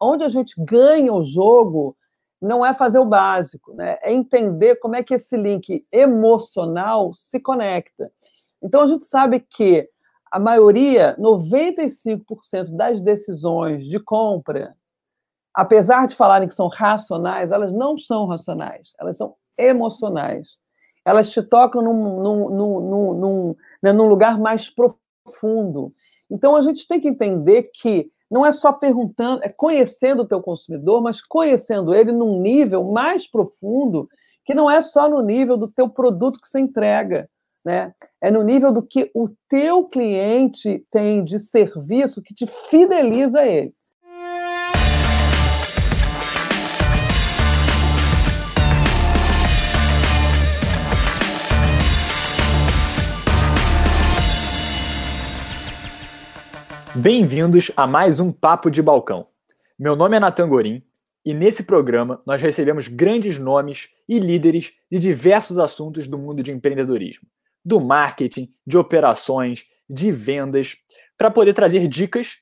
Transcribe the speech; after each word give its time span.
onde 0.00 0.24
a 0.24 0.28
gente 0.28 0.54
ganha 0.58 1.12
o 1.12 1.24
jogo 1.24 1.96
não 2.40 2.64
é 2.64 2.72
fazer 2.72 2.98
o 2.98 3.04
básico, 3.04 3.74
né? 3.74 3.98
é 4.00 4.12
entender 4.12 4.76
como 4.76 4.96
é 4.96 5.02
que 5.02 5.14
esse 5.14 5.36
link 5.36 5.84
emocional 5.92 7.12
se 7.14 7.38
conecta. 7.38 8.10
Então, 8.62 8.80
a 8.80 8.86
gente 8.86 9.04
sabe 9.06 9.40
que 9.40 9.86
a 10.30 10.38
maioria, 10.38 11.14
95% 11.18 12.74
das 12.76 13.00
decisões 13.00 13.84
de 13.84 13.98
compra, 13.98 14.74
apesar 15.54 16.06
de 16.06 16.14
falarem 16.14 16.48
que 16.48 16.54
são 16.54 16.68
racionais, 16.68 17.50
elas 17.50 17.72
não 17.72 17.96
são 17.96 18.26
racionais, 18.26 18.92
elas 18.98 19.16
são 19.16 19.34
emocionais. 19.58 20.58
Elas 21.04 21.30
te 21.30 21.42
tocam 21.42 21.82
num, 21.82 22.22
num, 22.22 22.50
num, 22.50 23.14
num, 23.14 23.56
né, 23.82 23.92
num 23.92 24.06
lugar 24.06 24.38
mais 24.38 24.70
profundo. 24.70 25.88
Então, 26.30 26.54
a 26.54 26.62
gente 26.62 26.86
tem 26.86 27.00
que 27.00 27.08
entender 27.08 27.68
que 27.74 28.08
não 28.30 28.46
é 28.46 28.52
só 28.52 28.72
perguntando, 28.72 29.42
é 29.42 29.48
conhecendo 29.48 30.22
o 30.22 30.26
teu 30.26 30.40
consumidor, 30.40 31.02
mas 31.02 31.20
conhecendo 31.20 31.94
ele 31.94 32.12
num 32.12 32.40
nível 32.40 32.84
mais 32.84 33.28
profundo, 33.28 34.04
que 34.44 34.54
não 34.54 34.70
é 34.70 34.80
só 34.80 35.08
no 35.08 35.20
nível 35.20 35.56
do 35.56 35.66
teu 35.66 35.88
produto 35.88 36.40
que 36.40 36.48
você 36.48 36.60
entrega, 36.60 37.28
né? 37.64 37.92
É 38.22 38.30
no 38.30 38.42
nível 38.42 38.72
do 38.72 38.86
que 38.86 39.10
o 39.14 39.28
teu 39.48 39.84
cliente 39.84 40.84
tem 40.90 41.24
de 41.24 41.38
serviço 41.38 42.22
que 42.22 42.34
te 42.34 42.46
fideliza 42.46 43.40
a 43.40 43.46
ele. 43.46 43.72
Bem-vindos 57.02 57.72
a 57.78 57.86
mais 57.86 58.20
um 58.20 58.30
Papo 58.30 58.70
de 58.70 58.82
Balcão. 58.82 59.26
Meu 59.78 59.96
nome 59.96 60.18
é 60.18 60.20
Natan 60.20 60.46
Gorim 60.46 60.82
e 61.24 61.32
nesse 61.32 61.62
programa 61.62 62.22
nós 62.26 62.42
recebemos 62.42 62.88
grandes 62.88 63.38
nomes 63.38 63.88
e 64.06 64.18
líderes 64.18 64.74
de 64.92 64.98
diversos 64.98 65.58
assuntos 65.58 66.06
do 66.06 66.18
mundo 66.18 66.42
de 66.42 66.52
empreendedorismo, 66.52 67.26
do 67.64 67.80
marketing, 67.80 68.52
de 68.66 68.76
operações, 68.76 69.64
de 69.88 70.12
vendas, 70.12 70.76
para 71.16 71.30
poder 71.30 71.54
trazer 71.54 71.88
dicas 71.88 72.40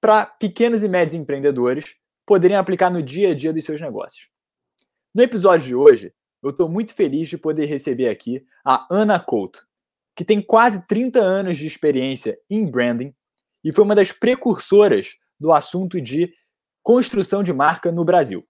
para 0.00 0.24
pequenos 0.24 0.82
e 0.82 0.88
médios 0.88 1.20
empreendedores 1.20 1.94
poderem 2.24 2.56
aplicar 2.56 2.88
no 2.88 3.02
dia 3.02 3.32
a 3.32 3.34
dia 3.34 3.52
dos 3.52 3.66
seus 3.66 3.82
negócios. 3.82 4.30
No 5.14 5.22
episódio 5.22 5.66
de 5.66 5.74
hoje, 5.74 6.14
eu 6.42 6.48
estou 6.48 6.70
muito 6.70 6.94
feliz 6.94 7.28
de 7.28 7.36
poder 7.36 7.66
receber 7.66 8.08
aqui 8.08 8.46
a 8.64 8.86
Ana 8.90 9.20
Couto, 9.20 9.66
que 10.16 10.24
tem 10.24 10.40
quase 10.40 10.86
30 10.86 11.20
anos 11.20 11.58
de 11.58 11.66
experiência 11.66 12.38
em 12.48 12.66
branding 12.66 13.14
e 13.64 13.72
foi 13.72 13.84
uma 13.84 13.94
das 13.94 14.12
precursoras 14.12 15.16
do 15.38 15.52
assunto 15.52 16.00
de 16.00 16.32
construção 16.82 17.42
de 17.42 17.52
marca 17.52 17.92
no 17.92 18.04
Brasil. 18.04 18.46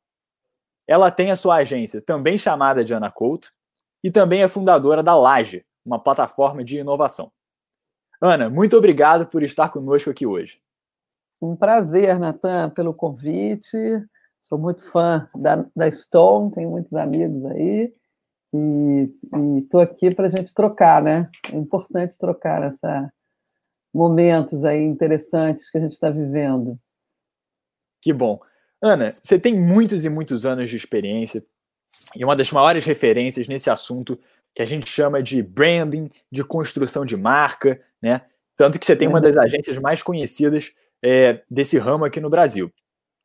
Ela 0.86 1.10
tem 1.10 1.30
a 1.30 1.36
sua 1.36 1.56
agência, 1.56 2.00
também 2.00 2.36
chamada 2.36 2.84
de 2.84 2.92
Ana 2.92 3.10
Couto, 3.10 3.50
e 4.02 4.10
também 4.10 4.42
é 4.42 4.48
fundadora 4.48 5.02
da 5.02 5.16
Laje, 5.16 5.64
uma 5.84 6.02
plataforma 6.02 6.64
de 6.64 6.78
inovação. 6.78 7.30
Ana, 8.20 8.50
muito 8.50 8.76
obrigado 8.76 9.26
por 9.26 9.42
estar 9.42 9.68
conosco 9.70 10.10
aqui 10.10 10.26
hoje. 10.26 10.60
Um 11.40 11.56
prazer, 11.56 12.18
Natan, 12.18 12.70
pelo 12.70 12.92
convite. 12.92 13.76
Sou 14.40 14.58
muito 14.58 14.82
fã 14.82 15.28
da, 15.34 15.64
da 15.74 15.90
Stone, 15.90 16.52
tenho 16.52 16.70
muitos 16.70 16.92
amigos 16.92 17.44
aí. 17.46 17.94
E 18.52 19.10
estou 19.58 19.80
aqui 19.80 20.14
para 20.14 20.26
a 20.26 20.28
gente 20.28 20.52
trocar, 20.52 21.02
né? 21.02 21.30
É 21.50 21.56
importante 21.56 22.16
trocar 22.18 22.64
essa, 22.64 23.12
momentos 23.92 24.64
aí 24.64 24.82
interessantes 24.82 25.70
que 25.70 25.78
a 25.78 25.80
gente 25.80 25.92
está 25.92 26.10
vivendo. 26.10 26.78
Que 28.00 28.12
bom. 28.12 28.40
Ana, 28.82 29.10
você 29.10 29.38
tem 29.38 29.54
muitos 29.54 30.04
e 30.04 30.08
muitos 30.08 30.46
anos 30.46 30.70
de 30.70 30.76
experiência 30.76 31.44
e 32.16 32.24
uma 32.24 32.36
das 32.36 32.50
maiores 32.50 32.84
referências 32.84 33.46
nesse 33.46 33.68
assunto 33.68 34.18
que 34.54 34.62
a 34.62 34.66
gente 34.66 34.88
chama 34.88 35.22
de 35.22 35.42
branding, 35.42 36.10
de 36.30 36.42
construção 36.42 37.04
de 37.04 37.16
marca, 37.16 37.80
né? 38.02 38.22
Tanto 38.56 38.78
que 38.78 38.86
você 38.86 38.96
tem 38.96 39.08
uma 39.08 39.20
das 39.20 39.36
agências 39.36 39.78
mais 39.78 40.02
conhecidas 40.02 40.72
é, 41.02 41.40
desse 41.50 41.78
ramo 41.78 42.04
aqui 42.04 42.20
no 42.20 42.30
Brasil. 42.30 42.70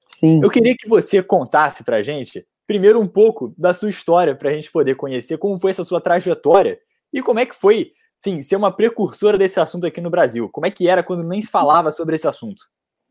Sim. 0.07 0.39
Eu 0.43 0.49
queria 0.49 0.75
que 0.77 0.87
você 0.87 1.21
contasse 1.21 1.83
para 1.83 1.97
a 1.97 2.03
gente, 2.03 2.45
primeiro, 2.67 2.99
um 3.01 3.07
pouco 3.07 3.53
da 3.57 3.73
sua 3.73 3.89
história, 3.89 4.35
para 4.35 4.49
a 4.49 4.53
gente 4.53 4.71
poder 4.71 4.95
conhecer 4.95 5.37
como 5.37 5.59
foi 5.59 5.71
essa 5.71 5.83
sua 5.83 5.99
trajetória 5.99 6.79
e 7.11 7.21
como 7.21 7.39
é 7.39 7.45
que 7.45 7.55
foi 7.55 7.91
sim, 8.19 8.41
ser 8.43 8.55
uma 8.55 8.71
precursora 8.71 9.37
desse 9.37 9.59
assunto 9.59 9.85
aqui 9.85 10.01
no 10.01 10.09
Brasil. 10.09 10.49
Como 10.51 10.65
é 10.65 10.71
que 10.71 10.87
era 10.87 11.03
quando 11.03 11.23
nem 11.23 11.41
se 11.41 11.49
falava 11.49 11.91
sobre 11.91 12.15
esse 12.15 12.27
assunto? 12.27 12.63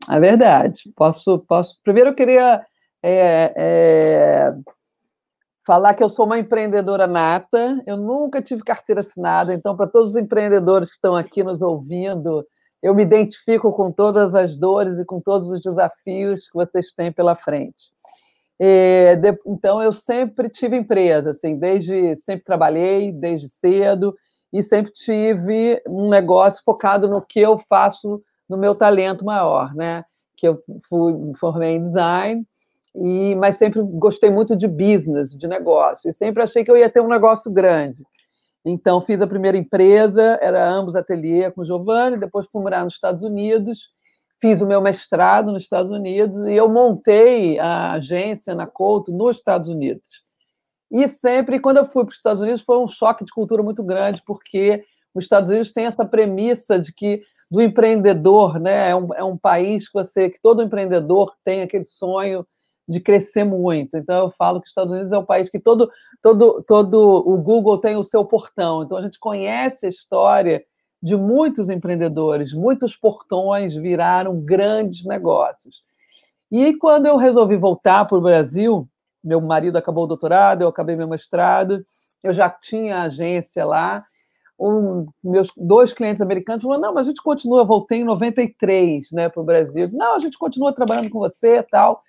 É 0.09 0.19
verdade. 0.19 0.91
Posso, 0.95 1.39
posso. 1.39 1.79
Primeiro 1.83 2.11
eu 2.11 2.15
queria 2.15 2.65
é, 3.01 3.53
é, 3.57 4.53
falar 5.65 5.93
que 5.93 6.03
eu 6.03 6.09
sou 6.09 6.25
uma 6.25 6.39
empreendedora 6.39 7.07
nata. 7.07 7.81
Eu 7.85 7.97
nunca 7.97 8.41
tive 8.41 8.63
carteira 8.63 9.01
assinada, 9.01 9.53
então 9.53 9.75
para 9.75 9.87
todos 9.87 10.11
os 10.11 10.15
empreendedores 10.15 10.89
que 10.89 10.95
estão 10.95 11.15
aqui 11.15 11.43
nos 11.43 11.61
ouvindo, 11.61 12.45
eu 12.83 12.93
me 12.93 13.03
identifico 13.03 13.71
com 13.71 13.91
todas 13.91 14.35
as 14.35 14.55
dores 14.55 14.99
e 14.99 15.05
com 15.05 15.19
todos 15.19 15.49
os 15.49 15.61
desafios 15.61 16.47
que 16.47 16.53
vocês 16.53 16.91
têm 16.91 17.11
pela 17.11 17.35
frente. 17.35 17.95
É, 18.59 19.17
de, 19.17 19.37
então 19.45 19.81
eu 19.81 19.91
sempre 19.91 20.49
tive 20.49 20.77
empresa, 20.77 21.31
assim, 21.31 21.57
desde 21.57 22.15
sempre 22.21 22.45
trabalhei 22.45 23.11
desde 23.11 23.49
cedo 23.49 24.15
e 24.51 24.63
sempre 24.63 24.91
tive 24.91 25.81
um 25.87 26.09
negócio 26.09 26.61
focado 26.63 27.07
no 27.07 27.21
que 27.21 27.39
eu 27.39 27.59
faço 27.69 28.21
no 28.49 28.57
meu 28.57 28.75
talento 28.75 29.25
maior, 29.25 29.73
né? 29.73 30.03
Que 30.35 30.47
eu 30.47 30.55
fui 30.87 31.13
formei 31.39 31.75
em 31.75 31.83
design, 31.83 32.45
e 32.95 33.35
mas 33.35 33.57
sempre 33.57 33.81
gostei 33.99 34.29
muito 34.29 34.55
de 34.55 34.67
business, 34.67 35.31
de 35.31 35.47
negócio, 35.47 36.09
e 36.09 36.13
sempre 36.13 36.43
achei 36.43 36.63
que 36.63 36.71
eu 36.71 36.77
ia 36.77 36.89
ter 36.89 37.01
um 37.01 37.07
negócio 37.07 37.51
grande. 37.51 38.03
Então 38.63 39.01
fiz 39.01 39.21
a 39.21 39.27
primeira 39.27 39.57
empresa, 39.57 40.39
era 40.41 40.67
ambos 40.67 40.95
ateliê 40.95 41.51
com 41.51 41.61
o 41.61 41.65
Giovanni, 41.65 42.17
depois 42.17 42.47
fui 42.51 42.61
morar 42.61 42.83
nos 42.83 42.93
Estados 42.93 43.23
Unidos, 43.23 43.89
fiz 44.41 44.61
o 44.61 44.65
meu 44.65 44.81
mestrado 44.81 45.51
nos 45.51 45.63
Estados 45.63 45.91
Unidos 45.91 46.47
e 46.47 46.53
eu 46.53 46.69
montei 46.69 47.59
a 47.59 47.93
agência 47.93 48.55
na 48.55 48.65
Couto 48.65 49.11
nos 49.11 49.37
Estados 49.37 49.69
Unidos. 49.69 50.24
E 50.91 51.07
sempre, 51.07 51.59
quando 51.59 51.77
eu 51.77 51.85
fui 51.85 52.03
para 52.03 52.11
os 52.11 52.17
Estados 52.17 52.41
Unidos, 52.41 52.61
foi 52.61 52.77
um 52.77 52.87
choque 52.87 53.25
de 53.25 53.31
cultura 53.31 53.63
muito 53.63 53.83
grande, 53.83 54.21
porque 54.25 54.83
os 55.13 55.25
Estados 55.25 55.49
Unidos 55.49 55.71
têm 55.71 55.85
essa 55.85 56.05
premissa 56.05 56.79
de 56.79 56.93
que 56.93 57.23
do 57.51 57.61
empreendedor, 57.61 58.59
né? 58.59 58.89
É 58.89 58.95
um, 58.95 59.13
é 59.13 59.23
um 59.23 59.37
país 59.37 59.87
que 59.87 59.93
você, 59.93 60.29
que 60.29 60.41
todo 60.41 60.63
empreendedor 60.63 61.35
tem 61.43 61.61
aquele 61.61 61.85
sonho 61.85 62.45
de 62.87 62.99
crescer 62.99 63.43
muito. 63.43 63.97
Então 63.97 64.25
eu 64.25 64.31
falo 64.31 64.59
que 64.59 64.65
os 64.65 64.71
Estados 64.71 64.91
Unidos 64.91 65.11
é 65.11 65.17
um 65.17 65.25
país 65.25 65.49
que 65.49 65.59
todo, 65.59 65.89
todo, 66.21 66.63
todo 66.67 67.23
o 67.25 67.37
Google 67.37 67.79
tem 67.79 67.95
o 67.95 68.03
seu 68.03 68.23
portão. 68.25 68.83
Então 68.83 68.97
a 68.97 69.01
gente 69.01 69.19
conhece 69.19 69.85
a 69.85 69.89
história 69.89 70.63
de 71.01 71.15
muitos 71.15 71.69
empreendedores, 71.69 72.53
muitos 72.53 72.95
portões 72.95 73.75
viraram 73.75 74.39
grandes 74.39 75.05
negócios. 75.05 75.83
E 76.51 76.75
quando 76.77 77.05
eu 77.05 77.15
resolvi 77.15 77.57
voltar 77.57 78.05
para 78.05 78.17
o 78.17 78.21
Brasil, 78.21 78.87
meu 79.25 79.41
marido 79.41 79.77
acabou 79.77 80.03
o 80.03 80.07
doutorado, 80.07 80.61
eu 80.61 80.67
acabei 80.67 80.95
meu 80.95 81.07
mestrado, 81.07 81.85
eu 82.23 82.33
já 82.33 82.49
tinha 82.49 83.01
agência 83.01 83.65
lá. 83.65 84.01
Um, 84.57 85.07
meus 85.23 85.49
dois 85.57 85.91
clientes 85.91 86.21
americanos 86.21 86.63
falaram: 86.63 86.81
não, 86.81 86.93
mas 86.93 87.07
a 87.07 87.09
gente 87.09 87.21
continua, 87.21 87.65
voltei 87.65 87.99
em 87.99 88.03
93 88.05 89.11
né, 89.11 89.27
para 89.27 89.41
o 89.41 89.45
Brasil. 89.45 89.89
Não, 89.91 90.15
a 90.15 90.19
gente 90.19 90.37
continua 90.37 90.73
trabalhando 90.73 91.09
com 91.09 91.19
você 91.19 91.57
e 91.57 91.63
tal. 91.63 92.01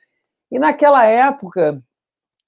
E 0.50 0.58
naquela 0.58 1.04
época, 1.04 1.82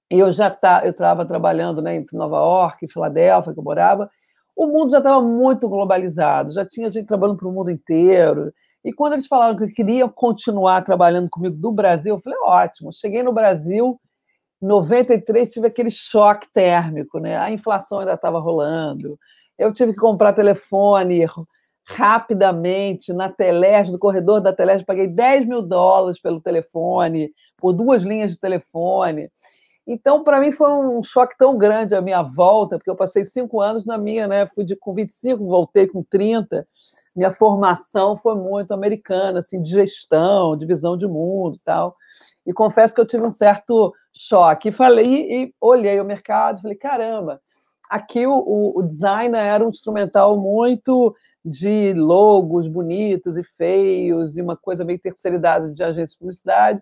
eu 0.09 0.31
já 0.31 0.49
tá, 0.49 0.81
eu 0.85 0.91
estava 0.91 1.25
trabalhando 1.25 1.81
né, 1.81 1.95
entre 1.95 2.17
Nova 2.17 2.37
York 2.37 2.85
e 2.85 2.91
Filadélfia, 2.91 3.53
que 3.53 3.59
eu 3.59 3.63
morava, 3.63 4.09
o 4.57 4.67
mundo 4.67 4.91
já 4.91 4.97
estava 4.99 5.21
muito 5.21 5.69
globalizado, 5.69 6.51
já 6.51 6.65
tinha 6.65 6.89
gente 6.89 7.07
trabalhando 7.07 7.37
para 7.37 7.47
o 7.47 7.51
mundo 7.51 7.69
inteiro. 7.69 8.51
E 8.83 8.93
quando 8.93 9.13
eles 9.13 9.27
falaram 9.27 9.57
que 9.57 9.67
queriam 9.67 10.09
continuar 10.09 10.83
trabalhando 10.83 11.29
comigo 11.29 11.55
do 11.55 11.71
Brasil, 11.71 12.15
eu 12.15 12.21
falei: 12.21 12.39
ótimo. 12.43 12.93
Cheguei 12.93 13.21
no 13.21 13.33
Brasil, 13.33 13.99
93 14.61 15.51
tive 15.51 15.67
aquele 15.67 15.91
choque 15.91 16.47
térmico, 16.53 17.19
né? 17.19 17.37
A 17.37 17.51
inflação 17.51 17.99
ainda 17.99 18.13
estava 18.13 18.39
rolando. 18.39 19.17
Eu 19.57 19.73
tive 19.73 19.93
que 19.93 19.99
comprar 19.99 20.33
telefone 20.33 21.25
rapidamente 21.85 23.11
na 23.11 23.29
Teleste, 23.29 23.91
no 23.91 23.99
corredor 23.99 24.39
da 24.39 24.53
Teleste, 24.53 24.85
paguei 24.85 25.07
10 25.07 25.47
mil 25.47 25.61
dólares 25.61 26.21
pelo 26.21 26.39
telefone, 26.39 27.31
por 27.57 27.73
duas 27.73 28.03
linhas 28.03 28.31
de 28.31 28.39
telefone. 28.39 29.29
Então, 29.87 30.23
para 30.23 30.39
mim, 30.39 30.51
foi 30.51 30.71
um 30.71 31.01
choque 31.01 31.35
tão 31.35 31.57
grande 31.57 31.95
a 31.95 32.01
minha 32.01 32.21
volta, 32.21 32.77
porque 32.77 32.91
eu 32.91 32.95
passei 32.95 33.25
cinco 33.25 33.59
anos 33.59 33.85
na 33.85 33.97
minha, 33.97 34.27
né? 34.27 34.47
Fui 34.53 34.63
de, 34.63 34.75
com 34.75 34.93
25, 34.93 35.43
voltei 35.47 35.87
com 35.87 36.03
30. 36.03 36.67
Minha 37.15 37.31
formação 37.31 38.15
foi 38.15 38.35
muito 38.35 38.71
americana, 38.71 39.39
assim, 39.39 39.59
de 39.59 39.71
gestão, 39.71 40.55
de 40.55 40.67
visão 40.67 40.95
de 40.95 41.07
mundo 41.07 41.57
e 41.59 41.63
tal. 41.63 41.95
E 42.49 42.53
confesso 42.53 42.95
que 42.95 42.99
eu 42.99 43.05
tive 43.05 43.23
um 43.23 43.29
certo 43.29 43.93
choque. 44.11 44.71
Falei, 44.71 45.05
e 45.05 45.53
olhei 45.61 46.01
o 46.01 46.03
mercado, 46.03 46.59
falei, 46.59 46.75
caramba, 46.75 47.39
aqui 47.87 48.25
o, 48.25 48.73
o, 48.75 48.81
design 48.81 49.37
era 49.37 49.63
um 49.63 49.69
instrumental 49.69 50.35
muito 50.35 51.15
de 51.45 51.93
logos 51.93 52.67
bonitos 52.67 53.37
e 53.37 53.43
feios, 53.43 54.35
e 54.35 54.41
uma 54.41 54.57
coisa 54.57 54.83
meio 54.83 54.97
terceirizada 54.97 55.71
de 55.71 55.83
agência 55.83 56.13
de 56.13 56.17
publicidade. 56.17 56.81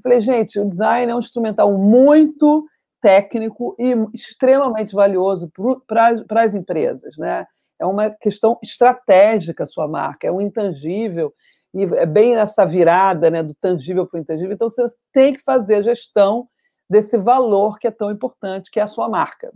Falei, 0.00 0.20
gente, 0.20 0.60
o 0.60 0.68
design 0.68 1.10
é 1.10 1.16
um 1.16 1.18
instrumental 1.18 1.76
muito 1.76 2.64
técnico 3.02 3.74
e 3.76 3.96
extremamente 4.14 4.94
valioso 4.94 5.50
para 5.84 6.44
as 6.44 6.54
empresas, 6.54 7.16
né? 7.18 7.44
É 7.76 7.84
uma 7.84 8.08
questão 8.08 8.56
estratégica 8.62 9.64
a 9.64 9.66
sua 9.66 9.88
marca, 9.88 10.28
é 10.28 10.32
um 10.32 10.40
intangível 10.40 11.34
e 11.78 11.84
é 11.94 12.06
bem 12.06 12.34
essa 12.34 12.64
virada, 12.64 13.30
né, 13.30 13.42
do 13.42 13.54
tangível 13.54 14.04
para 14.04 14.18
o 14.18 14.20
intangível. 14.20 14.52
Então 14.52 14.68
você 14.68 14.90
tem 15.12 15.32
que 15.32 15.42
fazer 15.42 15.76
a 15.76 15.82
gestão 15.82 16.48
desse 16.90 17.16
valor 17.16 17.78
que 17.78 17.86
é 17.86 17.90
tão 17.90 18.10
importante, 18.10 18.70
que 18.70 18.80
é 18.80 18.82
a 18.82 18.88
sua 18.88 19.08
marca. 19.08 19.52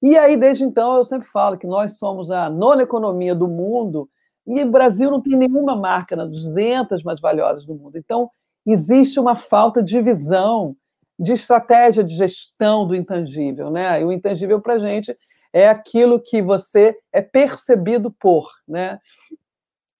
E 0.00 0.16
aí 0.16 0.36
desde 0.36 0.64
então 0.64 0.96
eu 0.96 1.04
sempre 1.04 1.28
falo 1.28 1.58
que 1.58 1.66
nós 1.66 1.98
somos 1.98 2.30
a 2.30 2.48
nona 2.48 2.82
economia 2.82 3.34
do 3.34 3.46
mundo 3.46 4.08
e 4.46 4.62
o 4.62 4.70
Brasil 4.70 5.10
não 5.10 5.20
tem 5.20 5.36
nenhuma 5.36 5.76
marca 5.76 6.16
nas 6.16 6.30
200 6.30 7.02
mais 7.02 7.20
valiosas 7.20 7.66
do 7.66 7.74
mundo. 7.74 7.98
Então 7.98 8.30
existe 8.66 9.20
uma 9.20 9.36
falta 9.36 9.82
de 9.82 10.00
visão 10.00 10.74
de 11.18 11.34
estratégia 11.34 12.02
de 12.02 12.16
gestão 12.16 12.86
do 12.86 12.96
intangível, 12.96 13.70
né? 13.70 14.00
E 14.00 14.04
o 14.04 14.10
intangível 14.10 14.60
para 14.60 14.74
a 14.74 14.78
gente 14.78 15.16
é 15.52 15.68
aquilo 15.68 16.18
que 16.18 16.40
você 16.40 16.96
é 17.12 17.20
percebido 17.20 18.10
por, 18.10 18.50
né? 18.66 18.98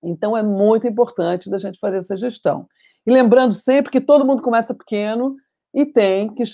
Então 0.03 0.37
é 0.37 0.43
muito 0.43 0.87
importante 0.87 1.49
da 1.49 1.59
gente 1.59 1.79
fazer 1.79 1.99
essa 1.99 2.17
gestão. 2.17 2.67
E 3.07 3.11
lembrando 3.11 3.53
sempre 3.53 3.91
que 3.91 4.01
todo 4.01 4.25
mundo 4.25 4.43
começa 4.43 4.75
pequeno 4.75 5.37
e 5.75 5.87
tem 5.87 6.29
que, 6.35 6.45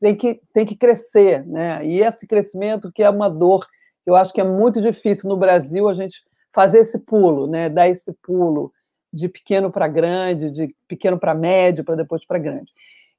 tem 0.00 0.14
que, 0.14 0.40
tem 0.52 0.66
que 0.66 0.76
crescer, 0.76 1.46
né? 1.46 1.84
E 1.86 2.00
esse 2.00 2.26
crescimento 2.26 2.92
que 2.92 3.02
é 3.02 3.10
uma 3.10 3.28
dor, 3.28 3.66
eu 4.06 4.14
acho 4.14 4.32
que 4.32 4.40
é 4.40 4.44
muito 4.44 4.80
difícil 4.80 5.28
no 5.28 5.36
Brasil 5.36 5.88
a 5.88 5.94
gente 5.94 6.22
fazer 6.52 6.78
esse 6.78 6.98
pulo, 6.98 7.46
né? 7.46 7.68
Dar 7.68 7.88
esse 7.88 8.12
pulo 8.22 8.72
de 9.12 9.28
pequeno 9.28 9.70
para 9.70 9.88
grande, 9.88 10.50
de 10.50 10.74
pequeno 10.86 11.18
para 11.18 11.34
médio, 11.34 11.84
para 11.84 11.96
depois 11.96 12.24
para 12.24 12.38
grande. 12.38 12.72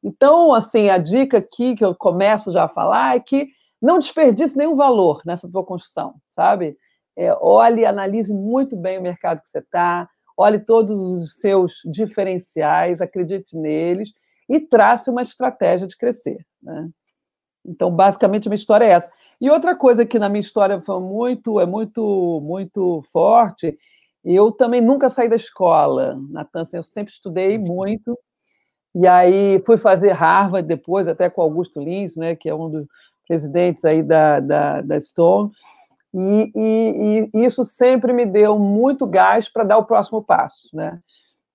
Então, 0.04 0.54
assim, 0.54 0.90
a 0.90 0.98
dica 0.98 1.40
aqui 1.40 1.76
que 1.76 1.84
eu 1.84 1.94
começo 1.96 2.52
já 2.52 2.66
a 2.66 2.70
falar 2.70 3.16
é 3.16 3.20
que 3.20 3.50
não 3.82 4.00
desperdice 4.00 4.58
nenhum 4.58 4.76
valor 4.76 5.22
nessa 5.26 5.50
tua 5.50 5.64
construção, 5.64 6.16
sabe? 6.30 6.78
É, 7.20 7.36
olhe, 7.42 7.86
analise 7.86 8.34
muito 8.34 8.78
bem 8.78 8.98
o 8.98 9.02
mercado 9.02 9.42
que 9.42 9.50
você 9.50 9.60
está, 9.60 10.08
olhe 10.38 10.58
todos 10.58 10.98
os 10.98 11.34
seus 11.34 11.82
diferenciais, 11.84 13.02
acredite 13.02 13.58
neles 13.58 14.14
e 14.48 14.58
trace 14.58 15.10
uma 15.10 15.22
estratégia 15.22 15.86
de 15.86 15.98
crescer. 15.98 16.46
Né? 16.64 16.90
Então, 17.66 17.92
basicamente, 17.92 18.48
a 18.48 18.50
minha 18.50 18.56
história 18.56 18.86
é 18.86 18.92
essa. 18.92 19.14
E 19.42 19.50
outra 19.50 19.76
coisa 19.76 20.06
que 20.06 20.18
na 20.18 20.30
minha 20.30 20.40
história 20.40 20.82
foi 20.82 21.02
muito, 21.02 21.60
é 21.60 21.66
muito, 21.66 22.40
muito 22.42 23.02
forte, 23.12 23.78
eu 24.24 24.50
também 24.50 24.80
nunca 24.80 25.10
saí 25.10 25.28
da 25.28 25.36
escola, 25.36 26.18
Natan, 26.30 26.64
eu 26.72 26.84
sempre 26.84 27.12
estudei 27.12 27.58
muito, 27.58 28.18
e 28.96 29.06
aí 29.06 29.62
fui 29.66 29.78
fazer 29.78 30.12
Harvard 30.12 30.66
depois, 30.66 31.06
até 31.06 31.30
com 31.30 31.42
Augusto 31.42 31.82
Lins, 31.82 32.16
né, 32.16 32.34
que 32.34 32.48
é 32.48 32.56
um 32.56 32.70
dos 32.70 32.88
presidentes 33.28 33.84
aí 33.84 34.02
da, 34.02 34.40
da, 34.40 34.82
da 34.82 35.00
Stone, 35.02 35.52
e, 36.14 36.52
e, 36.56 37.30
e, 37.34 37.46
isso 37.46 37.64
sempre 37.64 38.12
me 38.12 38.26
deu 38.26 38.58
muito 38.58 39.06
gás 39.06 39.48
para 39.48 39.64
dar 39.64 39.78
o 39.78 39.86
próximo 39.86 40.24
passo, 40.24 40.70
né? 40.74 41.00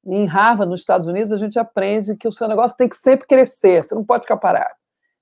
Em 0.06 0.26
Harvard, 0.26 0.70
nos 0.70 0.80
Estados 0.80 1.08
Unidos, 1.08 1.32
a 1.32 1.38
gente 1.38 1.58
aprende 1.58 2.14
que 2.14 2.28
o 2.28 2.32
seu 2.32 2.46
negócio 2.46 2.76
tem 2.76 2.88
que 2.88 2.98
sempre 2.98 3.26
crescer, 3.26 3.82
você 3.82 3.94
não 3.94 4.04
pode 4.04 4.22
ficar 4.22 4.36
parado. 4.36 4.74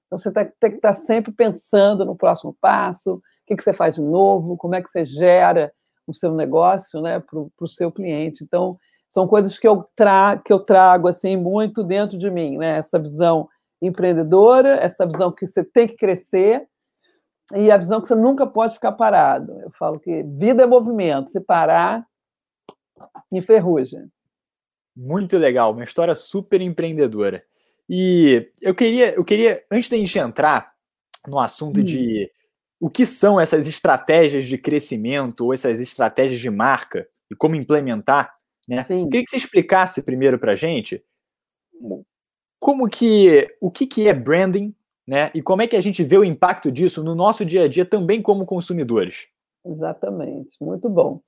Então, 0.06 0.18
você 0.18 0.30
tem 0.30 0.70
que 0.70 0.76
estar 0.76 0.94
sempre 0.94 1.32
pensando 1.32 2.04
no 2.04 2.16
próximo 2.16 2.54
passo, 2.60 3.14
o 3.14 3.20
que, 3.46 3.56
que 3.56 3.62
você 3.62 3.72
faz 3.72 3.94
de 3.94 4.02
novo, 4.02 4.56
como 4.56 4.74
é 4.74 4.82
que 4.82 4.90
você 4.90 5.04
gera 5.04 5.72
o 6.06 6.12
seu 6.12 6.34
negócio 6.34 7.00
né, 7.00 7.20
para 7.20 7.38
o 7.38 7.68
seu 7.68 7.90
cliente. 7.90 8.44
Então, 8.44 8.76
são 9.08 9.26
coisas 9.26 9.58
que 9.58 9.66
eu, 9.66 9.84
tra 9.96 10.40
que 10.44 10.52
eu 10.52 10.58
trago 10.58 11.08
assim 11.08 11.36
muito 11.36 11.82
dentro 11.84 12.18
de 12.18 12.30
mim, 12.30 12.58
né? 12.58 12.78
Essa 12.78 12.98
visão 12.98 13.48
empreendedora, 13.80 14.76
essa 14.76 15.06
visão 15.06 15.32
que 15.32 15.46
você 15.46 15.64
tem 15.64 15.86
que 15.86 15.96
crescer 15.96 16.66
e 17.54 17.70
a 17.70 17.76
visão 17.76 18.00
que 18.00 18.08
você 18.08 18.14
nunca 18.14 18.46
pode 18.46 18.74
ficar 18.74 18.92
parado. 18.92 19.52
Eu 19.60 19.70
falo 19.78 19.98
que 19.98 20.22
vida 20.22 20.62
é 20.62 20.66
movimento, 20.66 21.30
se 21.30 21.40
parar, 21.40 22.06
enferruja. 23.30 24.06
Muito 24.96 25.36
legal, 25.38 25.72
uma 25.72 25.84
história 25.84 26.14
super 26.14 26.60
empreendedora. 26.60 27.44
E 27.88 28.50
eu 28.60 28.74
queria, 28.74 29.14
eu 29.14 29.24
queria 29.24 29.64
antes 29.70 29.90
da 29.90 29.96
gente 29.96 30.18
entrar 30.18 30.72
no 31.26 31.38
assunto 31.38 31.80
hum. 31.80 31.84
de 31.84 32.30
o 32.80 32.90
que 32.90 33.06
são 33.06 33.40
essas 33.40 33.66
estratégias 33.66 34.44
de 34.44 34.58
crescimento 34.58 35.42
ou 35.42 35.54
essas 35.54 35.80
estratégias 35.80 36.40
de 36.40 36.50
marca 36.50 37.06
e 37.30 37.34
como 37.34 37.54
implementar, 37.54 38.34
né? 38.68 38.82
Sim. 38.82 39.06
Queria 39.06 39.24
que 39.24 39.30
você 39.30 39.36
explicasse 39.36 40.02
primeiro 40.02 40.38
para 40.38 40.52
a 40.52 40.56
gente 40.56 41.02
como 42.58 42.88
que 42.88 43.54
o 43.60 43.70
que, 43.70 43.86
que 43.86 44.08
é 44.08 44.14
branding, 44.14 44.74
né? 45.06 45.30
E 45.34 45.42
como 45.42 45.62
é 45.62 45.66
que 45.66 45.76
a 45.76 45.80
gente 45.80 46.02
vê 46.04 46.16
o 46.16 46.24
impacto 46.24 46.70
disso 46.70 47.02
no 47.02 47.14
nosso 47.14 47.44
dia 47.44 47.64
a 47.64 47.68
dia 47.68 47.84
também 47.84 48.22
como 48.22 48.46
consumidores. 48.46 49.26
Exatamente, 49.64 50.56
muito 50.60 50.88
bom. 50.88 51.20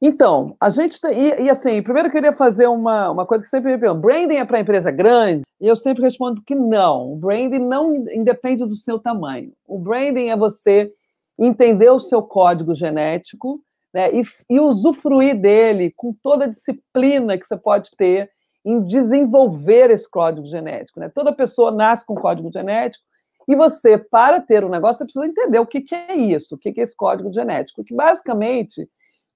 Então, 0.00 0.54
a 0.60 0.68
gente 0.68 1.00
tem. 1.00 1.18
E, 1.18 1.42
e, 1.44 1.50
assim, 1.50 1.82
primeiro 1.82 2.08
eu 2.08 2.12
queria 2.12 2.32
fazer 2.32 2.66
uma, 2.66 3.10
uma 3.10 3.24
coisa 3.24 3.42
que 3.42 3.50
sempre 3.50 3.72
me 3.72 3.78
perguntam: 3.78 4.00
branding 4.00 4.36
é 4.36 4.44
para 4.44 4.60
empresa 4.60 4.90
grande? 4.90 5.42
E 5.60 5.66
eu 5.66 5.74
sempre 5.74 6.02
respondo 6.02 6.42
que 6.42 6.54
não. 6.54 7.12
O 7.12 7.16
branding 7.16 7.60
não 7.60 7.96
independe 7.96 8.64
do 8.66 8.74
seu 8.74 8.98
tamanho. 8.98 9.52
O 9.66 9.78
branding 9.78 10.28
é 10.28 10.36
você 10.36 10.92
entender 11.38 11.90
o 11.90 11.98
seu 11.98 12.22
código 12.22 12.74
genético 12.74 13.62
né, 13.92 14.10
e, 14.14 14.22
e 14.50 14.60
usufruir 14.60 15.38
dele 15.38 15.92
com 15.96 16.14
toda 16.22 16.44
a 16.44 16.48
disciplina 16.48 17.38
que 17.38 17.46
você 17.46 17.56
pode 17.56 17.90
ter 17.96 18.30
em 18.64 18.82
desenvolver 18.82 19.90
esse 19.90 20.10
código 20.10 20.46
genético. 20.46 21.00
Né? 21.00 21.08
Toda 21.08 21.32
pessoa 21.32 21.70
nasce 21.70 22.04
com 22.04 22.14
código 22.14 22.50
genético 22.52 23.04
e 23.48 23.54
você, 23.54 23.96
para 23.96 24.40
ter 24.40 24.64
um 24.64 24.68
negócio, 24.68 24.98
você 24.98 25.04
precisa 25.04 25.26
entender 25.26 25.58
o 25.58 25.66
que, 25.66 25.80
que 25.80 25.94
é 25.94 26.16
isso, 26.16 26.54
o 26.54 26.58
que, 26.58 26.72
que 26.72 26.80
é 26.80 26.82
esse 26.82 26.96
código 26.96 27.32
genético. 27.32 27.84
Que 27.84 27.94
basicamente, 27.94 28.88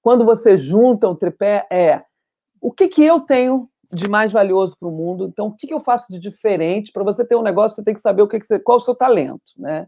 quando 0.03 0.25
você 0.25 0.59
junta 0.59 1.09
o 1.09 1.15
tripé, 1.15 1.67
é 1.71 2.03
o 2.61 2.73
que, 2.73 2.89
que 2.89 3.05
eu 3.05 3.21
tenho 3.21 3.69
de 3.93 4.09
mais 4.09 4.33
valioso 4.33 4.77
para 4.79 4.89
o 4.89 4.93
mundo, 4.93 5.27
então 5.27 5.49
o 5.49 5.55
que, 5.55 5.67
que 5.67 5.75
eu 5.75 5.81
faço 5.81 6.13
de 6.13 6.19
diferente? 6.19 6.93
Para 6.93 7.03
você 7.03 7.25
ter 7.25 7.35
um 7.35 7.43
negócio, 7.43 7.77
você 7.77 7.85
tem 7.85 7.95
que 7.95 8.01
saber 8.01 8.23
o 8.23 8.29
que, 8.29 8.39
que 8.39 8.47
você, 8.47 8.59
qual 8.59 8.79
é 8.79 8.81
o 8.81 8.85
seu 8.85 8.95
talento. 8.95 9.53
Né? 9.57 9.87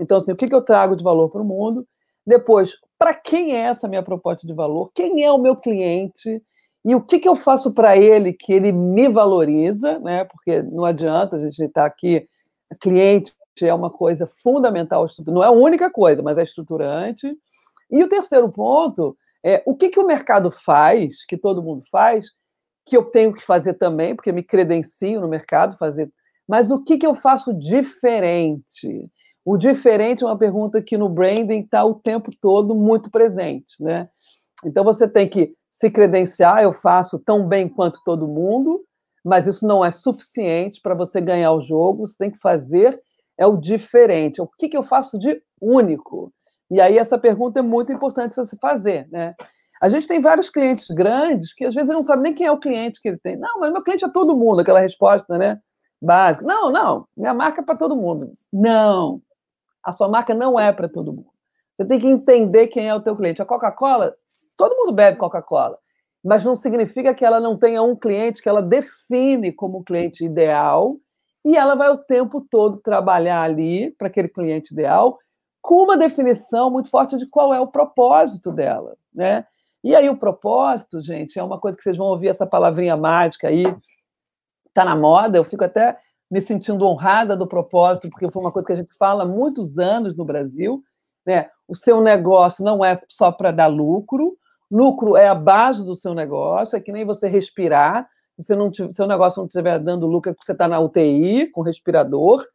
Então, 0.00 0.16
assim, 0.16 0.32
o 0.32 0.36
que, 0.36 0.48
que 0.48 0.54
eu 0.54 0.62
trago 0.62 0.96
de 0.96 1.04
valor 1.04 1.28
para 1.30 1.42
o 1.42 1.44
mundo? 1.44 1.86
Depois, 2.26 2.74
para 2.98 3.14
quem 3.14 3.54
é 3.54 3.60
essa 3.60 3.86
minha 3.86 4.02
proposta 4.02 4.46
de 4.46 4.52
valor? 4.52 4.90
Quem 4.94 5.22
é 5.22 5.30
o 5.30 5.38
meu 5.38 5.54
cliente? 5.54 6.42
E 6.84 6.94
o 6.94 7.00
que, 7.00 7.20
que 7.20 7.28
eu 7.28 7.36
faço 7.36 7.72
para 7.72 7.96
ele 7.96 8.32
que 8.32 8.52
ele 8.52 8.72
me 8.72 9.08
valoriza, 9.08 9.98
né? 10.00 10.24
Porque 10.24 10.62
não 10.62 10.84
adianta 10.84 11.36
a 11.36 11.38
gente 11.38 11.62
estar 11.62 11.84
aqui, 11.84 12.28
cliente 12.80 13.32
é 13.64 13.72
uma 13.72 13.90
coisa 13.90 14.26
fundamental, 14.42 15.06
não 15.26 15.42
é 15.42 15.46
a 15.46 15.52
única 15.52 15.90
coisa, 15.90 16.22
mas 16.22 16.36
é 16.36 16.42
estruturante. 16.42 17.36
E 17.90 18.02
o 18.02 18.08
terceiro 18.08 18.50
ponto 18.50 19.16
é 19.44 19.62
o 19.64 19.74
que, 19.74 19.88
que 19.88 20.00
o 20.00 20.06
mercado 20.06 20.50
faz, 20.50 21.24
que 21.24 21.36
todo 21.36 21.62
mundo 21.62 21.84
faz, 21.90 22.26
que 22.84 22.96
eu 22.96 23.04
tenho 23.04 23.32
que 23.32 23.42
fazer 23.42 23.74
também, 23.74 24.14
porque 24.14 24.32
me 24.32 24.42
credencio 24.42 25.20
no 25.20 25.28
mercado 25.28 25.76
fazer, 25.78 26.10
mas 26.48 26.70
o 26.70 26.82
que, 26.82 26.98
que 26.98 27.06
eu 27.06 27.14
faço 27.14 27.52
diferente? 27.54 29.10
O 29.44 29.56
diferente 29.56 30.22
é 30.22 30.26
uma 30.26 30.38
pergunta 30.38 30.82
que 30.82 30.96
no 30.96 31.08
branding 31.08 31.60
está 31.60 31.84
o 31.84 31.94
tempo 31.94 32.30
todo 32.40 32.76
muito 32.76 33.10
presente, 33.10 33.80
né? 33.80 34.08
Então 34.64 34.84
você 34.84 35.08
tem 35.08 35.28
que 35.28 35.54
se 35.70 35.90
credenciar, 35.90 36.62
eu 36.62 36.72
faço 36.72 37.18
tão 37.18 37.46
bem 37.46 37.68
quanto 37.68 38.02
todo 38.04 38.26
mundo, 38.26 38.84
mas 39.24 39.46
isso 39.46 39.66
não 39.66 39.84
é 39.84 39.90
suficiente 39.90 40.80
para 40.80 40.94
você 40.94 41.20
ganhar 41.20 41.52
o 41.52 41.60
jogo, 41.60 42.06
você 42.06 42.14
tem 42.16 42.30
que 42.30 42.38
fazer 42.38 43.00
é 43.38 43.46
o 43.46 43.56
diferente. 43.56 44.40
O 44.40 44.46
que, 44.46 44.68
que 44.68 44.76
eu 44.76 44.84
faço 44.84 45.18
de 45.18 45.40
único? 45.60 46.32
E 46.70 46.80
aí 46.80 46.98
essa 46.98 47.18
pergunta 47.18 47.58
é 47.58 47.62
muito 47.62 47.92
importante 47.92 48.34
você 48.34 48.56
fazer, 48.56 49.08
né? 49.10 49.34
A 49.80 49.88
gente 49.88 50.06
tem 50.06 50.20
vários 50.20 50.48
clientes 50.48 50.88
grandes 50.88 51.52
que 51.52 51.64
às 51.64 51.74
vezes 51.74 51.90
não 51.90 52.02
sabe 52.02 52.22
nem 52.22 52.34
quem 52.34 52.46
é 52.46 52.50
o 52.52 52.58
cliente 52.58 53.00
que 53.00 53.08
ele 53.08 53.18
tem. 53.18 53.36
Não, 53.36 53.60
mas 53.60 53.72
meu 53.72 53.82
cliente 53.82 54.04
é 54.04 54.08
todo 54.08 54.36
mundo, 54.36 54.60
aquela 54.60 54.80
resposta, 54.80 55.36
né? 55.36 55.60
Básica. 56.00 56.46
Não, 56.46 56.70
não, 56.70 57.06
minha 57.16 57.34
marca 57.34 57.60
é 57.60 57.64
para 57.64 57.76
todo 57.76 57.96
mundo. 57.96 58.30
Não, 58.52 59.20
a 59.84 59.92
sua 59.92 60.08
marca 60.08 60.34
não 60.34 60.58
é 60.58 60.72
para 60.72 60.88
todo 60.88 61.12
mundo. 61.12 61.30
Você 61.74 61.84
tem 61.84 61.98
que 61.98 62.06
entender 62.06 62.68
quem 62.68 62.88
é 62.88 62.94
o 62.94 63.02
teu 63.02 63.14
cliente. 63.14 63.42
A 63.42 63.46
Coca-Cola, 63.46 64.14
todo 64.56 64.76
mundo 64.76 64.92
bebe 64.92 65.18
Coca-Cola, 65.18 65.78
mas 66.24 66.42
não 66.42 66.56
significa 66.56 67.14
que 67.14 67.24
ela 67.24 67.38
não 67.38 67.56
tenha 67.56 67.82
um 67.82 67.94
cliente 67.94 68.42
que 68.42 68.48
ela 68.48 68.62
define 68.62 69.52
como 69.52 69.84
cliente 69.84 70.24
ideal 70.24 70.96
e 71.46 71.56
ela 71.56 71.76
vai 71.76 71.88
o 71.90 71.96
tempo 71.96 72.44
todo 72.50 72.78
trabalhar 72.78 73.40
ali 73.40 73.92
para 73.92 74.08
aquele 74.08 74.28
cliente 74.28 74.74
ideal 74.74 75.16
com 75.62 75.84
uma 75.84 75.96
definição 75.96 76.68
muito 76.68 76.90
forte 76.90 77.16
de 77.16 77.24
qual 77.28 77.54
é 77.54 77.60
o 77.60 77.68
propósito 77.68 78.50
dela, 78.50 78.96
né? 79.14 79.46
E 79.82 79.94
aí 79.94 80.08
o 80.08 80.16
propósito, 80.16 81.00
gente, 81.00 81.38
é 81.38 81.42
uma 81.44 81.60
coisa 81.60 81.76
que 81.76 81.84
vocês 81.84 81.96
vão 81.96 82.08
ouvir 82.08 82.28
essa 82.28 82.44
palavrinha 82.44 82.96
mágica 82.96 83.46
aí, 83.46 83.64
tá 84.74 84.84
na 84.84 84.96
moda, 84.96 85.38
eu 85.38 85.44
fico 85.44 85.62
até 85.62 85.96
me 86.28 86.40
sentindo 86.40 86.84
honrada 86.84 87.36
do 87.36 87.46
propósito, 87.46 88.10
porque 88.10 88.28
foi 88.28 88.42
uma 88.42 88.50
coisa 88.50 88.66
que 88.66 88.72
a 88.72 88.76
gente 88.76 88.92
fala 88.98 89.22
há 89.22 89.26
muitos 89.26 89.78
anos 89.78 90.16
no 90.16 90.24
Brasil. 90.24 90.82
Né? 91.24 91.48
O 91.68 91.76
seu 91.76 92.00
negócio 92.00 92.64
não 92.64 92.84
é 92.84 93.00
só 93.08 93.30
para 93.30 93.52
dar 93.52 93.68
lucro, 93.68 94.36
lucro 94.68 95.16
é 95.16 95.28
a 95.28 95.34
base 95.34 95.84
do 95.84 95.94
seu 95.94 96.12
negócio, 96.12 96.76
é 96.76 96.80
que 96.80 96.90
nem 96.90 97.04
você 97.04 97.28
respirar. 97.28 98.08
Se 98.42 98.54
não 98.54 98.72
seu 98.72 99.06
negócio 99.06 99.40
não 99.40 99.46
estiver 99.46 99.78
dando 99.78 100.06
lucro, 100.06 100.30
é 100.30 100.34
porque 100.34 100.46
você 100.46 100.52
está 100.52 100.68
na 100.68 100.80
UTI 100.80 101.50
com 101.50 101.62
respirador, 101.62 102.46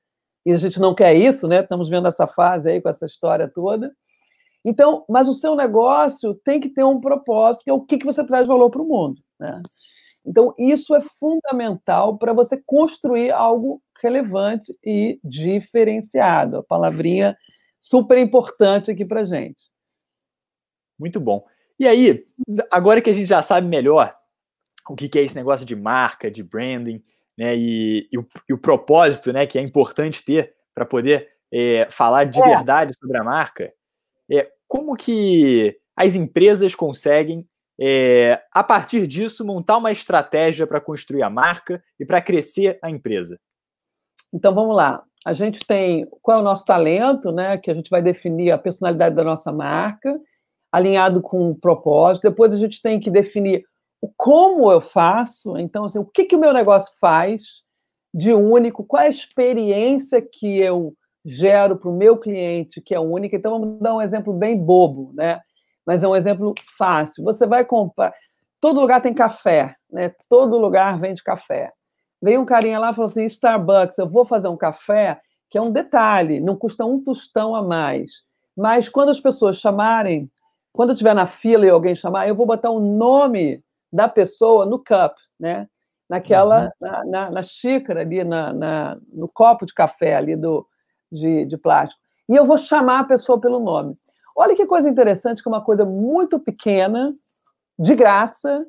e 0.46 0.52
a 0.52 0.58
gente 0.58 0.80
não 0.80 0.96
quer 0.96 1.16
isso, 1.16 1.48
né? 1.48 1.62
Estamos 1.62 1.90
vendo 1.90 2.08
essa 2.08 2.26
fase 2.26 2.70
aí 2.70 2.82
com 2.82 2.90
essa 2.90 3.06
história 3.06 3.48
toda. 3.48 3.92
Então, 4.64 5.06
mas 5.10 5.28
o 5.28 5.34
seu 5.34 5.56
negócio 5.56 6.36
tem 6.44 6.60
que 6.60 6.70
ter 6.70 6.84
um 6.84 7.00
propósito, 7.00 7.64
que 7.64 7.70
é 7.70 7.74
o 7.74 7.82
que, 7.82 7.98
que 7.98 8.06
você 8.06 8.24
traz 8.24 8.48
valor 8.48 8.70
para 8.70 8.82
o 8.82 8.88
mundo, 8.88 9.22
né? 9.40 9.62
Então, 10.26 10.54
isso 10.58 10.94
é 10.96 11.02
fundamental 11.20 12.18
para 12.18 12.32
você 12.32 12.62
construir 12.64 13.32
algo 13.32 13.82
relevante 14.02 14.72
e 14.84 15.20
diferenciado. 15.24 16.58
A 16.58 16.64
palavrinha 16.64 17.36
super 17.80 18.20
importante 18.20 18.92
aqui 18.92 19.04
para 19.04 19.26
gente. 19.26 19.64
Muito 21.00 21.20
bom. 21.20 21.44
E 21.80 21.88
aí, 21.88 22.24
agora 22.70 23.02
que 23.02 23.10
a 23.10 23.14
gente 23.14 23.28
já 23.28 23.42
sabe 23.42 23.68
melhor 23.68 24.16
o 24.92 24.96
que 24.96 25.18
é 25.18 25.24
esse 25.24 25.36
negócio 25.36 25.66
de 25.66 25.76
marca, 25.76 26.30
de 26.30 26.44
branding, 26.44 27.04
né, 27.38 27.56
e, 27.56 28.08
e, 28.12 28.18
o, 28.18 28.28
e 28.50 28.54
o, 28.54 28.58
propósito, 28.58 29.32
né, 29.32 29.48
que 29.48 29.58
é 29.58 29.62
importante 29.62 30.24
ter 30.24 30.54
para 30.74 30.86
poder 30.86 31.30
é, 31.52 31.88
falar 31.90 32.26
de 32.26 32.40
é. 32.40 32.44
verdade 32.44 32.94
sobre 33.00 33.18
a 33.18 33.24
marca, 33.24 33.74
é, 34.30 34.50
como 34.68 34.96
que 34.96 35.78
as 35.96 36.16
empresas 36.16 36.76
conseguem, 36.76 37.48
é, 37.80 38.42
a 38.52 38.64
partir 38.64 39.08
disso, 39.08 39.46
montar 39.46 39.78
uma 39.78 39.92
estratégia 39.92 40.68
para 40.68 40.82
construir 40.82 41.24
a 41.24 41.30
marca 41.30 41.84
e 42.00 42.06
para 42.06 42.22
crescer 42.22 42.78
a 42.82 42.90
empresa? 42.90 43.40
Então, 44.34 44.54
vamos 44.54 44.76
lá. 44.76 45.04
A 45.26 45.34
gente 45.34 45.66
tem 45.66 46.08
qual 46.22 46.38
é 46.38 46.42
o 46.42 46.44
nosso 46.44 46.66
talento, 46.66 47.32
né, 47.32 47.58
que 47.58 47.70
a 47.70 47.74
gente 47.74 47.90
vai 47.90 48.02
definir 48.02 48.52
a 48.52 48.58
personalidade 48.58 49.16
da 49.16 49.24
nossa 49.24 49.52
marca, 49.52 50.20
alinhado 50.72 51.22
com 51.22 51.50
o 51.50 51.56
propósito. 51.56 52.30
Depois 52.30 52.54
a 52.54 52.58
gente 52.58 52.82
tem 52.82 53.00
que 53.00 53.12
definir 53.12 53.64
como 54.18 54.72
eu 54.72 54.82
faço, 54.82 55.58
então, 55.58 55.86
assim, 55.86 56.00
o 56.00 56.06
que, 56.06 56.26
que 56.26 56.36
o 56.36 56.40
meu 56.40 56.54
negócio 56.54 56.92
faz 57.00 57.64
de 58.14 58.34
único, 58.34 58.84
qual 58.84 59.04
é 59.04 59.08
a 59.08 59.10
experiência 59.10 60.22
que 60.22 60.60
eu 60.60 60.94
gero 61.24 61.78
para 61.78 61.90
o 61.90 61.96
meu 61.96 62.18
cliente 62.18 62.82
que 62.82 62.96
é 62.96 63.00
única. 63.00 63.36
Então, 63.36 63.60
vamos 63.60 63.80
dar 63.80 63.96
um 63.96 64.02
exemplo 64.02 64.34
bem 64.34 64.58
bobo, 64.58 65.12
né? 65.14 65.40
Mas 65.86 66.04
é 66.04 66.08
um 66.08 66.16
exemplo 66.16 66.54
fácil. 66.78 67.24
Você 67.24 67.46
vai 67.46 67.64
comprar. 67.64 68.14
Todo 68.60 68.80
lugar 68.80 69.02
tem 69.02 69.14
café, 69.14 69.76
né? 69.92 70.14
Todo 70.30 70.58
lugar 70.58 71.00
vende 71.00 71.24
café. 71.24 71.72
Veio 72.22 72.42
um 72.42 72.46
carinha 72.46 72.80
lá 72.80 72.92
e 72.92 72.94
falou 72.94 73.10
assim: 73.10 73.26
Starbucks, 73.26 73.98
eu 73.98 74.10
vou 74.10 74.26
fazer 74.26 74.48
um 74.48 74.58
café, 74.58 75.20
que 75.50 75.58
é 75.58 75.62
um 75.62 75.72
detalhe, 75.72 76.40
não 76.40 76.56
custa 76.56 76.86
um 76.86 77.04
tostão 77.04 77.56
a 77.56 77.64
mais. 77.64 78.24
Mas 78.56 78.88
quando 78.88 79.10
as 79.10 79.20
pessoas 79.20 79.58
chamarem, 79.58 80.24
quando 80.74 80.90
eu 80.90 80.94
estiver 80.94 81.16
na 81.16 81.26
fila 81.26 81.66
e 81.66 81.70
alguém 81.70 81.96
chamar, 81.96 82.28
eu 82.28 82.36
vou 82.36 82.46
botar 82.46 82.70
o 82.70 82.80
nome 82.80 83.64
da 83.92 84.08
pessoa 84.08 84.66
no 84.66 84.80
cup, 84.80 85.16
né? 85.40 85.68
Naquela, 86.10 86.66
uhum. 86.66 86.70
na, 86.82 87.06
na, 87.06 87.32
na, 87.32 87.44
xícara 87.44 88.02
ali, 88.02 88.24
na, 88.24 88.52
na, 88.52 88.98
no 89.14 89.30
copo 89.30 89.66
de 89.66 89.74
café 89.74 90.16
ali 90.16 90.36
do, 90.36 90.68
de, 91.12 91.46
de 91.46 91.58
plástico. 91.58 92.02
E 92.28 92.36
eu 92.36 92.46
vou 92.46 92.58
chamar 92.58 93.00
a 93.00 93.06
pessoa 93.06 93.40
pelo 93.40 93.60
nome. 93.60 93.96
Olha 94.36 94.56
que 94.56 94.66
coisa 94.66 94.90
interessante, 94.90 95.42
que 95.42 95.48
é 95.48 95.52
uma 95.52 95.64
coisa 95.64 95.86
muito 95.86 96.40
pequena, 96.40 97.12
de 97.80 97.96
graça, 97.96 98.66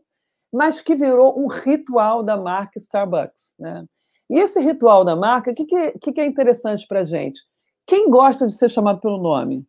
mas 0.52 0.80
que 0.80 0.94
virou 0.94 1.38
um 1.38 1.46
ritual 1.48 2.22
da 2.22 2.36
marca 2.36 2.78
Starbucks, 2.78 3.52
né? 3.58 3.84
E 4.30 4.38
esse 4.38 4.58
ritual 4.60 5.04
da 5.04 5.14
marca, 5.14 5.50
o 5.50 5.54
que, 5.54 5.66
que, 5.66 6.12
que 6.12 6.20
é 6.20 6.24
interessante 6.24 6.86
para 6.86 7.00
a 7.00 7.04
gente? 7.04 7.42
Quem 7.86 8.08
gosta 8.08 8.46
de 8.46 8.54
ser 8.54 8.70
chamado 8.70 8.98
pelo 8.98 9.18
nome? 9.18 9.66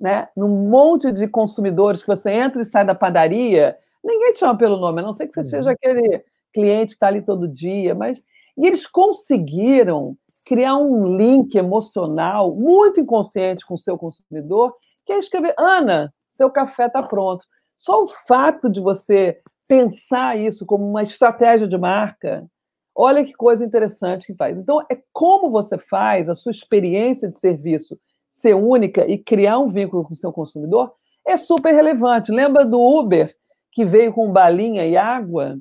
Né? 0.00 0.28
Num 0.36 0.68
monte 0.68 1.12
de 1.12 1.28
consumidores 1.28 2.00
que 2.00 2.08
você 2.08 2.30
entra 2.30 2.60
e 2.60 2.64
sai 2.64 2.84
da 2.84 2.96
padaria, 2.96 3.78
Ninguém 4.04 4.32
te 4.32 4.40
chama 4.40 4.56
pelo 4.58 4.76
nome, 4.76 5.00
a 5.00 5.02
não 5.02 5.12
ser 5.12 5.28
que 5.28 5.34
você 5.34 5.56
uhum. 5.56 5.62
seja 5.62 5.70
aquele 5.70 6.22
cliente 6.52 6.88
que 6.88 6.94
está 6.94 7.06
ali 7.08 7.22
todo 7.22 7.48
dia, 7.48 7.94
mas 7.94 8.20
e 8.56 8.66
eles 8.66 8.86
conseguiram 8.86 10.16
criar 10.46 10.76
um 10.76 11.08
link 11.16 11.54
emocional 11.56 12.56
muito 12.60 13.00
inconsciente 13.00 13.66
com 13.66 13.74
o 13.74 13.78
seu 13.78 13.96
consumidor, 13.96 14.74
que 15.04 15.12
é 15.12 15.18
escrever: 15.18 15.54
Ana, 15.58 16.12
seu 16.28 16.50
café 16.50 16.86
está 16.86 17.02
pronto. 17.02 17.44
Só 17.76 18.04
o 18.04 18.08
fato 18.08 18.70
de 18.70 18.80
você 18.80 19.40
pensar 19.66 20.38
isso 20.38 20.64
como 20.64 20.88
uma 20.88 21.02
estratégia 21.02 21.66
de 21.66 21.76
marca, 21.76 22.46
olha 22.94 23.24
que 23.24 23.32
coisa 23.32 23.64
interessante 23.64 24.26
que 24.26 24.34
faz. 24.34 24.56
Então, 24.56 24.80
é 24.90 25.00
como 25.12 25.50
você 25.50 25.76
faz 25.76 26.28
a 26.28 26.34
sua 26.34 26.52
experiência 26.52 27.28
de 27.28 27.38
serviço 27.38 27.98
ser 28.30 28.54
única 28.54 29.06
e 29.10 29.18
criar 29.18 29.58
um 29.58 29.70
vínculo 29.70 30.04
com 30.04 30.12
o 30.12 30.16
seu 30.16 30.32
consumidor 30.32 30.92
é 31.26 31.36
super 31.36 31.72
relevante. 31.72 32.30
Lembra 32.30 32.64
do 32.64 32.78
Uber 32.78 33.34
que 33.74 33.84
veio 33.84 34.12
com 34.12 34.32
balinha 34.32 34.86
e 34.86 34.96
água, 34.96 35.58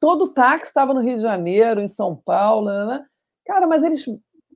todo 0.00 0.32
táxi 0.32 0.68
estava 0.68 0.94
no 0.94 1.00
Rio 1.00 1.16
de 1.16 1.22
Janeiro, 1.22 1.82
em 1.82 1.88
São 1.88 2.16
Paulo, 2.16 2.66
né? 2.66 2.84
né? 2.86 3.04
cara, 3.44 3.66
mas 3.66 3.82
eles 3.82 4.06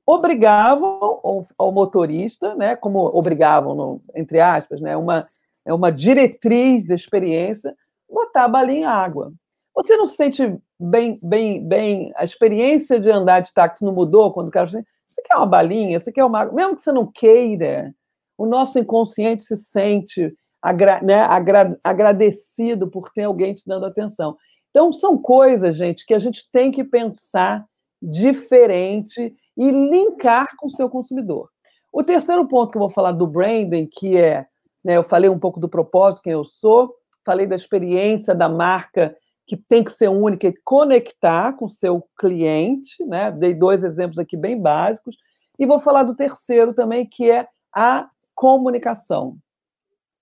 obrigavam 0.05 1.19
ao, 1.57 1.71
motorista, 1.71 2.55
né, 2.55 2.75
como 2.75 2.99
obrigavam, 2.99 3.75
no, 3.75 3.99
entre 4.15 4.39
aspas, 4.39 4.81
né, 4.81 4.95
uma, 4.97 5.25
é 5.65 5.73
uma 5.73 5.91
diretriz 5.91 6.83
de 6.83 6.93
experiência, 6.93 7.75
botar 8.09 8.45
a 8.45 8.49
balinha 8.49 8.81
e 8.81 8.85
água. 8.85 9.33
Você 9.75 9.97
não 9.97 10.05
se 10.05 10.15
sente 10.15 10.57
bem, 10.79 11.17
bem, 11.23 11.65
bem, 11.65 12.13
a 12.15 12.23
experiência 12.23 12.99
de 12.99 13.09
andar 13.09 13.41
de 13.41 13.53
táxi 13.53 13.83
não 13.83 13.93
mudou 13.93 14.31
quando 14.31 14.49
o 14.49 14.51
cara 14.51 14.67
diz, 14.67 14.83
você 15.05 15.21
quer 15.21 15.35
uma 15.35 15.45
balinha, 15.45 15.99
você 15.99 16.11
quer 16.11 16.23
uma 16.23 16.41
água, 16.41 16.53
mesmo 16.53 16.75
que 16.75 16.83
você 16.83 16.91
não 16.91 17.07
queira, 17.07 17.93
o 18.37 18.45
nosso 18.45 18.77
inconsciente 18.77 19.43
se 19.43 19.55
sente 19.55 20.33
agra, 20.63 21.01
né, 21.03 21.19
agra, 21.19 21.77
agradecido 21.83 22.89
por 22.89 23.11
ter 23.11 23.23
alguém 23.23 23.53
te 23.53 23.67
dando 23.67 23.85
atenção. 23.85 24.37
Então, 24.69 24.93
são 24.93 25.21
coisas, 25.21 25.75
gente, 25.75 26.05
que 26.05 26.13
a 26.13 26.19
gente 26.19 26.49
tem 26.51 26.71
que 26.71 26.85
pensar 26.85 27.65
diferente 28.01 29.35
e 29.57 29.69
linkar 29.69 30.47
com 30.57 30.67
o 30.67 30.71
seu 30.71 30.89
consumidor. 30.89 31.49
O 31.91 32.01
terceiro 32.01 32.47
ponto 32.47 32.71
que 32.71 32.77
eu 32.77 32.81
vou 32.81 32.89
falar 32.89 33.11
do 33.11 33.27
branding, 33.27 33.87
que 33.91 34.17
é, 34.17 34.47
né, 34.83 34.97
eu 34.97 35.03
falei 35.03 35.29
um 35.29 35.37
pouco 35.37 35.59
do 35.59 35.69
propósito, 35.69 36.23
quem 36.23 36.33
eu 36.33 36.45
sou, 36.45 36.95
falei 37.25 37.45
da 37.45 37.55
experiência 37.55 38.33
da 38.33 38.47
marca 38.47 39.15
que 39.45 39.57
tem 39.57 39.83
que 39.83 39.91
ser 39.91 40.07
única 40.07 40.47
e 40.47 40.55
conectar 40.63 41.53
com 41.53 41.65
o 41.65 41.69
seu 41.69 42.01
cliente, 42.17 43.03
né? 43.05 43.29
Dei 43.29 43.53
dois 43.53 43.83
exemplos 43.83 44.17
aqui 44.17 44.37
bem 44.37 44.59
básicos. 44.59 45.17
E 45.59 45.65
vou 45.65 45.79
falar 45.79 46.03
do 46.03 46.15
terceiro 46.15 46.73
também, 46.73 47.05
que 47.05 47.29
é 47.29 47.45
a 47.75 48.07
comunicação 48.33 49.37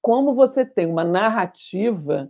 como 0.01 0.33
você 0.33 0.65
tem 0.65 0.85
uma 0.85 1.03
narrativa 1.03 2.29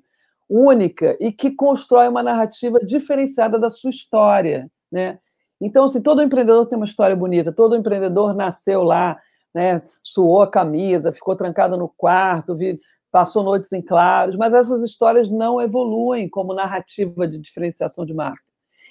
única 0.50 1.16
e 1.20 1.32
que 1.32 1.51
constrói 1.51 2.10
uma 2.10 2.22
narrativa 2.22 2.80
diferenciada 2.80 3.58
da 3.58 3.70
sua 3.70 3.90
história, 3.90 4.70
né? 4.92 5.18
Então, 5.62 5.86
assim, 5.86 6.01
todo 6.01 6.24
empreendedor 6.24 6.66
tem 6.66 6.75
uma 6.75 6.86
história 6.86 7.16
bonita, 7.16 7.51
todo 7.51 7.75
empreendedor 7.75 8.34
nasceu 8.34 8.84
lá, 8.84 9.18
né, 9.54 9.82
suou 10.04 10.42
a 10.42 10.50
camisa, 10.50 11.12
ficou 11.12 11.36
trancado 11.36 11.78
no 11.78 11.88
quarto, 11.88 12.58
passou 13.12 13.44
noites 13.44 13.72
em 13.72 13.82
claros, 13.82 14.36
mas 14.36 14.54
essas 14.54 14.82
histórias 14.82 15.30
não 15.30 15.62
evoluem 15.62 16.28
como 16.28 16.54
narrativa 16.54 17.28
de 17.28 17.38
diferenciação 17.38 18.06
de 18.06 18.13
marca. 18.13 18.42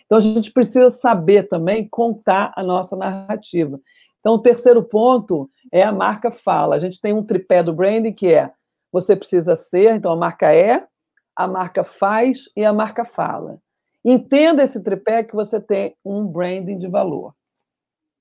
Então, 0.07 0.19
a 0.19 0.21
gente 0.21 0.53
precisa 0.53 0.91
saber 0.91 1.49
também 1.49 1.89
contar 1.89 2.53
a 2.57 2.63
nossa 2.63 2.97
narrativa. 2.97 3.81
Então, 4.21 4.35
o 4.35 4.43
terceiro 4.43 4.83
ponto 4.83 5.51
é 5.73 5.83
a 5.83 5.93
marca 5.93 6.31
fala. 6.31 6.77
A 6.77 6.79
gente 6.79 7.01
tem 7.01 7.13
um 7.13 7.23
tripé 7.23 7.63
do 7.63 7.73
branding 7.73 8.13
que 8.13 8.29
é 8.29 8.53
você 8.93 9.15
precisa 9.15 9.55
ser, 9.55 9.95
então 9.95 10.13
a 10.13 10.17
marca 10.17 10.55
é, 10.55 10.87
a 11.35 11.47
marca 11.47 11.85
faz 11.85 12.49
e 12.57 12.65
a 12.65 12.73
marca 12.73 13.05
fala. 13.05 13.61
Entenda 14.05 14.63
esse 14.63 14.83
tripé 14.83 15.23
que 15.23 15.35
você 15.35 15.61
tem 15.61 15.97
um 16.05 16.27
branding 16.27 16.79
de 16.79 16.89
valor. 16.89 17.35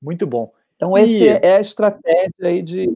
Muito 0.01 0.27
bom. 0.27 0.53
Então, 0.75 0.95
essa 0.97 1.25
é 1.41 1.57
a 1.57 1.61
estratégia 1.61 2.33
aí 2.41 2.61
de, 2.61 2.91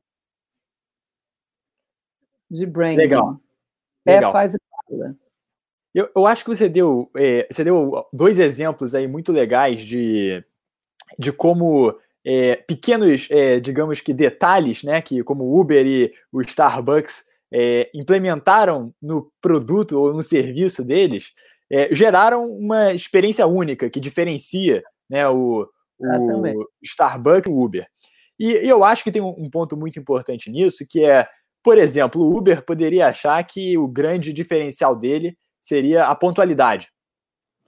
de 2.49 2.65
branding. 2.65 2.97
Legal. 2.97 3.39
É, 4.05 4.15
Legal. 4.15 4.31
faz 4.31 4.53
e 4.53 4.57
fala. 4.69 5.15
Eu, 5.93 6.09
eu 6.15 6.25
acho 6.25 6.43
que 6.43 6.49
você 6.49 6.67
deu, 6.67 7.09
é, 7.15 7.47
você 7.51 7.63
deu 7.63 8.05
dois 8.11 8.39
exemplos 8.39 8.95
aí 8.95 9.07
muito 9.07 9.31
legais 9.31 9.81
de, 9.81 10.43
de 11.19 11.31
como 11.31 11.97
é, 12.25 12.55
pequenos, 12.55 13.27
é, 13.29 13.59
digamos 13.59 14.01
que 14.01 14.13
detalhes, 14.13 14.83
né, 14.83 15.01
que 15.01 15.23
como 15.23 15.43
o 15.43 15.59
Uber 15.59 15.85
e 15.85 16.13
o 16.31 16.41
Starbucks 16.41 17.25
é, 17.53 17.89
implementaram 17.93 18.93
no 18.99 19.31
produto 19.39 19.99
ou 19.99 20.13
no 20.13 20.23
serviço 20.23 20.83
deles, 20.83 21.31
é, 21.71 21.93
geraram 21.93 22.49
uma 22.51 22.93
experiência 22.93 23.45
única 23.45 23.89
que 23.89 23.99
diferencia 23.99 24.83
né, 25.09 25.27
o, 25.29 25.67
o 25.99 26.67
Starbucks 26.81 27.51
e 27.51 27.53
o 27.53 27.63
Uber. 27.63 27.87
E, 28.39 28.51
e, 28.53 28.67
eu 28.67 28.83
acho 28.83 29.03
que 29.03 29.11
tem 29.11 29.21
um, 29.21 29.35
um 29.37 29.49
ponto 29.49 29.77
muito 29.77 29.99
importante 29.99 30.49
nisso, 30.49 30.83
que 30.89 31.05
é, 31.05 31.27
por 31.63 31.77
exemplo, 31.77 32.21
o 32.21 32.35
Uber 32.35 32.65
poderia 32.65 33.07
achar 33.07 33.41
que 33.43 33.77
o 33.77 33.87
grande 33.87 34.33
diferencial 34.33 34.95
dele 34.95 35.37
seria 35.61 36.07
a 36.07 36.15
pontualidade. 36.15 36.89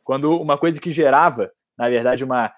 Quando 0.03 0.35
uma 0.35 0.57
coisa 0.57 0.81
que 0.81 0.91
gerava, 0.91 1.51
na 1.77 1.89
verdade, 1.89 2.23
uma, 2.23 2.51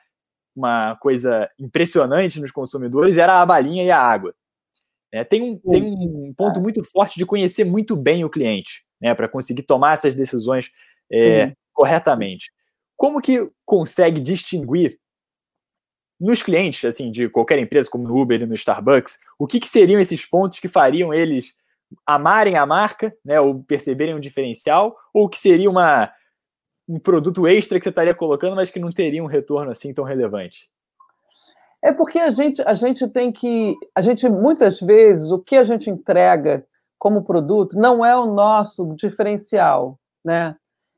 uma 0.55 0.95
coisa 0.95 1.49
impressionante 1.59 2.39
nos 2.39 2.51
consumidores 2.51 3.17
era 3.17 3.41
a 3.41 3.45
balinha 3.45 3.83
e 3.83 3.91
a 3.91 3.99
água. 3.99 4.33
É, 5.11 5.23
tem, 5.23 5.41
um, 5.41 5.57
tem 5.57 5.83
um 5.83 6.33
ponto 6.35 6.59
muito 6.59 6.83
forte 6.83 7.17
de 7.17 7.25
conhecer 7.25 7.63
muito 7.63 7.95
bem 7.95 8.25
o 8.25 8.29
cliente, 8.29 8.83
né, 9.01 9.13
para 9.15 9.29
conseguir 9.29 9.63
tomar 9.63 9.93
essas 9.93 10.13
decisões 10.15 10.69
é, 11.11 11.53
corretamente. 11.73 12.51
como 12.97 13.21
que 13.21 13.49
consegue 13.65 14.19
distinguir 14.19 14.99
nos 16.19 16.41
clientes, 16.41 16.83
assim, 16.83 17.11
de 17.11 17.29
qualquer 17.29 17.59
empresa, 17.59 17.89
como 17.89 18.07
no 18.07 18.19
Uber 18.19 18.41
e 18.41 18.45
no 18.45 18.55
Starbucks, 18.55 19.19
o 19.37 19.45
que, 19.45 19.59
que 19.59 19.69
seriam 19.69 20.01
esses 20.01 20.25
pontos 20.25 20.59
que 20.59 20.67
fariam 20.67 21.13
eles 21.13 21.53
amarem 22.05 22.55
a 22.55 22.65
marca, 22.65 23.15
né, 23.23 23.39
ou 23.39 23.63
perceberem 23.63 24.15
um 24.15 24.19
diferencial, 24.19 24.97
ou 25.13 25.29
que 25.29 25.39
seria 25.39 25.69
uma, 25.69 26.11
um 26.87 26.99
produto 26.99 27.47
extra 27.47 27.79
que 27.79 27.83
você 27.83 27.89
estaria 27.89 28.15
colocando, 28.15 28.55
mas 28.55 28.69
que 28.69 28.79
não 28.79 28.91
teria 28.91 29.23
um 29.23 29.27
retorno 29.27 29.71
assim 29.71 29.93
tão 29.93 30.03
relevante? 30.03 30.69
É 31.83 31.91
porque 31.91 32.19
a 32.19 32.31
gente, 32.31 32.61
a 32.63 32.73
gente 32.73 33.07
tem 33.07 33.31
que. 33.31 33.75
A 33.95 34.01
gente, 34.01 34.27
muitas 34.27 34.79
vezes, 34.79 35.29
o 35.31 35.39
que 35.39 35.55
a 35.55 35.63
gente 35.63 35.89
entrega 35.89 36.65
como 36.97 37.23
produto 37.23 37.77
não 37.77 38.03
é 38.03 38.15
o 38.15 38.25
nosso 38.25 38.95
diferencial, 38.95 39.99
né? 40.25 40.55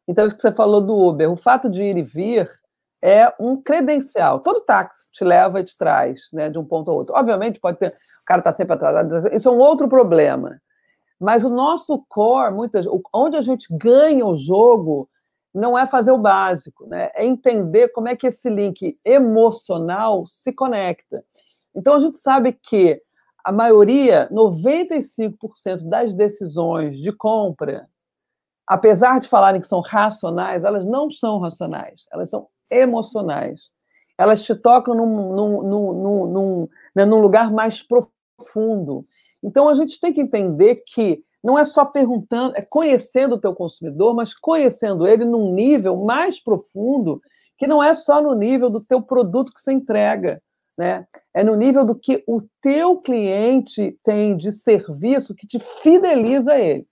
Então, 0.07 0.25
isso 0.25 0.35
que 0.35 0.41
você 0.41 0.51
falou 0.51 0.81
do 0.81 0.95
Uber, 0.95 1.31
o 1.31 1.37
fato 1.37 1.69
de 1.69 1.83
ir 1.83 1.97
e 1.97 2.01
vir 2.01 2.49
é 3.03 3.31
um 3.39 3.61
credencial. 3.61 4.39
Todo 4.39 4.61
táxi 4.61 5.11
te 5.11 5.23
leva 5.23 5.59
e 5.59 5.63
te 5.63 5.77
traz, 5.77 6.21
né, 6.33 6.49
de 6.49 6.57
um 6.57 6.65
ponto 6.65 6.89
ao 6.89 6.97
outro. 6.97 7.15
Obviamente, 7.15 7.59
pode 7.59 7.77
ter. 7.77 7.89
O 7.89 8.25
cara 8.25 8.39
está 8.39 8.53
sempre 8.53 8.73
atrasado, 8.73 9.27
isso 9.33 9.49
é 9.49 9.51
um 9.51 9.57
outro 9.57 9.87
problema. 9.87 10.59
Mas 11.19 11.43
o 11.43 11.49
nosso 11.49 12.03
core, 12.07 12.53
muitas, 12.53 12.85
onde 13.13 13.35
a 13.35 13.41
gente 13.41 13.67
ganha 13.71 14.25
o 14.25 14.37
jogo, 14.37 15.09
não 15.53 15.77
é 15.77 15.87
fazer 15.87 16.11
o 16.11 16.17
básico, 16.17 16.87
né? 16.87 17.09
É 17.15 17.25
entender 17.25 17.89
como 17.89 18.07
é 18.07 18.15
que 18.15 18.27
esse 18.27 18.49
link 18.49 18.97
emocional 19.03 20.25
se 20.27 20.53
conecta. 20.53 21.23
Então 21.75 21.95
a 21.95 21.99
gente 21.99 22.19
sabe 22.19 22.53
que 22.53 22.99
a 23.43 23.51
maioria, 23.51 24.27
95% 24.31 25.87
das 25.89 26.13
decisões 26.13 26.97
de 26.97 27.11
compra, 27.11 27.87
apesar 28.67 29.19
de 29.19 29.27
falarem 29.27 29.61
que 29.61 29.67
são 29.67 29.81
racionais, 29.81 30.63
elas 30.63 30.85
não 30.85 31.09
são 31.09 31.39
racionais, 31.39 32.05
elas 32.11 32.29
são 32.29 32.47
emocionais. 32.71 33.59
Elas 34.17 34.43
te 34.43 34.53
tocam 34.53 34.93
num, 34.93 35.33
num, 35.33 35.63
num, 35.63 36.27
num, 36.27 36.69
né, 36.93 37.05
num 37.05 37.19
lugar 37.19 37.51
mais 37.51 37.81
profundo. 37.81 39.01
Então 39.41 39.69
a 39.69 39.73
gente 39.73 39.99
tem 39.99 40.13
que 40.13 40.21
entender 40.21 40.83
que 40.85 41.23
não 41.43 41.57
é 41.57 41.65
só 41.65 41.85
perguntando, 41.85 42.55
é 42.55 42.61
conhecendo 42.61 43.35
o 43.35 43.39
teu 43.39 43.53
consumidor, 43.53 44.13
mas 44.13 44.33
conhecendo 44.33 45.07
ele 45.07 45.25
num 45.25 45.53
nível 45.53 45.95
mais 45.97 46.41
profundo, 46.43 47.17
que 47.57 47.67
não 47.67 47.83
é 47.83 47.93
só 47.93 48.21
no 48.21 48.33
nível 48.33 48.69
do 48.69 48.79
teu 48.79 49.01
produto 49.01 49.51
que 49.53 49.59
você 49.59 49.71
entrega, 49.71 50.37
né? 50.77 51.05
É 51.33 51.43
no 51.43 51.55
nível 51.55 51.85
do 51.85 51.97
que 51.97 52.23
o 52.27 52.41
teu 52.61 52.97
cliente 52.97 53.97
tem 54.03 54.35
de 54.35 54.51
serviço 54.51 55.35
que 55.35 55.47
te 55.47 55.59
fideliza 55.59 56.53
a 56.53 56.59
ele. 56.59 56.85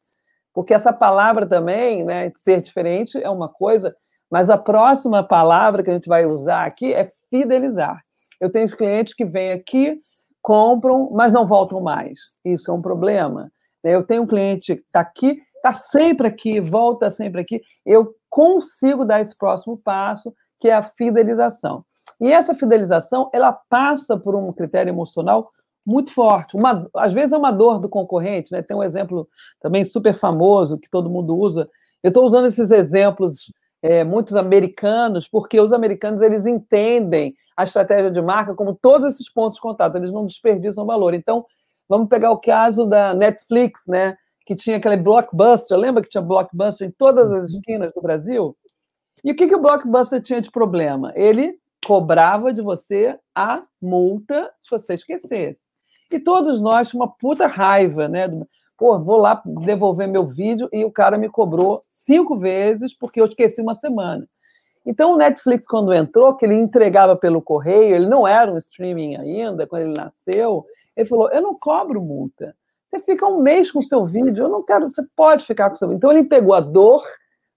Porque 0.54 0.74
essa 0.74 0.92
palavra 0.92 1.46
também, 1.46 2.04
né, 2.04 2.32
ser 2.36 2.62
diferente 2.62 3.22
é 3.22 3.30
uma 3.30 3.48
coisa, 3.48 3.96
mas 4.30 4.50
a 4.50 4.58
próxima 4.58 5.24
palavra 5.24 5.84
que 5.84 5.90
a 5.90 5.94
gente 5.94 6.10
vai 6.10 6.26
usar 6.26 6.66
aqui 6.66 6.94
é 6.94 7.12
fidelizar. 7.30 8.02
Eu 8.42 8.52
tenho 8.52 8.68
clientes 8.76 9.14
que 9.14 9.24
vêm 9.24 9.52
aqui, 9.52 9.94
compram, 10.42 11.10
mas 11.12 11.32
não 11.32 11.48
voltam 11.48 11.80
mais. 11.80 12.20
Isso 12.44 12.70
é 12.70 12.74
um 12.74 12.82
problema. 12.82 13.48
Eu 13.84 14.04
tenho 14.04 14.24
um 14.24 14.28
cliente 14.28 14.76
que 14.76 14.82
está 14.82 15.00
aqui, 15.00 15.42
está 15.56 15.74
sempre 15.74 16.28
aqui, 16.28 16.60
volta 16.60 17.10
sempre 17.10 17.42
aqui. 17.42 17.62
Eu 17.86 18.14
consigo 18.30 19.06
dar 19.06 19.22
esse 19.22 19.36
próximo 19.38 19.80
passo, 19.84 20.34
que 20.60 20.70
é 20.70 20.74
a 20.74 20.84
fidelização. 20.84 21.80
E 22.20 22.32
essa 22.32 22.56
fidelização, 22.56 23.30
ela 23.34 23.52
passa 23.70 24.18
por 24.18 24.36
um 24.36 24.52
critério 24.52 24.90
emocional 24.90 25.52
muito 25.86 26.14
forte. 26.14 26.56
Uma, 26.56 26.88
às 26.96 27.14
vezes 27.14 27.32
é 27.32 27.38
uma 27.38 27.52
dor 27.52 27.80
do 27.80 27.88
concorrente, 27.88 28.52
né? 28.52 28.62
Tem 28.62 28.76
um 28.76 28.84
exemplo 28.84 29.28
também 29.62 29.86
super 29.86 30.14
famoso 30.14 30.78
que 30.78 30.90
todo 30.90 31.10
mundo 31.10 31.38
usa. 31.38 31.70
Eu 32.04 32.10
estou 32.10 32.26
usando 32.26 32.48
esses 32.48 32.70
exemplos 32.72 33.52
é, 33.82 34.04
muitos 34.04 34.36
americanos, 34.36 35.28
porque 35.28 35.60
os 35.60 35.72
americanos 35.72 36.22
eles 36.22 36.46
entendem 36.46 37.34
a 37.56 37.64
estratégia 37.64 38.12
de 38.12 38.22
marca 38.22 38.54
como 38.54 38.76
todos 38.76 39.14
esses 39.14 39.32
pontos 39.32 39.56
de 39.56 39.62
contato, 39.62 39.96
eles 39.96 40.12
não 40.12 40.26
desperdiçam 40.26 40.86
valor. 40.86 41.14
Então, 41.14 41.44
Vamos 41.90 42.10
pegar 42.10 42.32
o 42.32 42.40
caso 42.40 42.86
da 42.86 43.14
Netflix, 43.14 43.88
né? 43.88 44.18
Que 44.46 44.56
tinha 44.56 44.78
aquele 44.78 44.98
blockbuster. 44.98 45.78
Lembra 45.78 46.02
que 46.04 46.10
tinha 46.10 46.24
blockbuster 46.24 46.88
em 46.88 46.92
todas 46.92 47.32
as 47.32 47.50
esquinas 47.50 47.92
do 47.94 48.02
Brasil? 48.02 48.56
E 49.24 49.32
o 49.32 49.36
que, 49.36 49.48
que 49.48 49.56
o 49.56 49.62
blockbuster 49.62 50.22
tinha 50.22 50.42
de 50.42 50.52
problema? 50.52 51.12
Ele 51.16 51.58
cobrava 51.86 52.52
de 52.52 52.62
você 52.62 53.18
a 53.34 53.62
multa 53.82 54.52
se 54.62 54.70
você 54.70 54.96
esquecesse. 54.96 55.62
E 56.12 56.20
todos 56.20 56.60
nós 56.60 56.94
uma 56.94 57.08
puta 57.08 57.48
raiva, 57.48 58.08
né? 58.08 58.28
Pô, 58.78 59.00
vou 59.00 59.18
lá 59.18 59.42
devolver 59.66 60.08
meu 60.08 60.28
vídeo 60.28 60.70
e 60.72 60.86
o 60.86 60.92
cara 60.92 61.18
me 61.18 61.30
cobrou 61.30 61.80
cinco 61.90 62.38
vezes 62.38 62.94
porque 62.98 63.20
eu 63.20 63.26
esqueci 63.26 63.62
uma 63.62 63.74
semana. 63.74 64.28
Então, 64.86 65.14
o 65.14 65.18
Netflix, 65.18 65.68
quando 65.68 65.94
entrou, 65.94 66.34
que 66.36 66.46
ele 66.46 66.56
entregava 66.56 67.14
pelo 67.14 67.42
correio, 67.42 67.96
ele 67.96 68.08
não 68.08 68.26
era 68.26 68.50
um 68.50 68.58
streaming 68.58 69.18
ainda, 69.18 69.68
quando 69.68 69.82
ele 69.82 69.94
nasceu, 69.94 70.66
ele 70.98 71.08
falou: 71.08 71.30
Eu 71.32 71.42
não 71.42 71.58
cobro 71.58 72.02
multa. 72.04 72.56
Você 72.90 73.00
fica 73.02 73.28
um 73.28 73.42
mês 73.42 73.70
com 73.70 73.80
o 73.80 73.84
seu 73.84 74.06
vídeo, 74.06 74.46
eu 74.46 74.50
não 74.50 74.64
quero, 74.64 74.88
você 74.88 75.04
pode 75.16 75.46
ficar 75.46 75.70
com 75.70 75.76
o 75.76 75.78
seu 75.78 75.88
vídeo. 75.88 75.98
Então, 75.98 76.12
ele 76.12 76.24
pegou 76.24 76.54
a 76.54 76.62
dor 76.62 77.04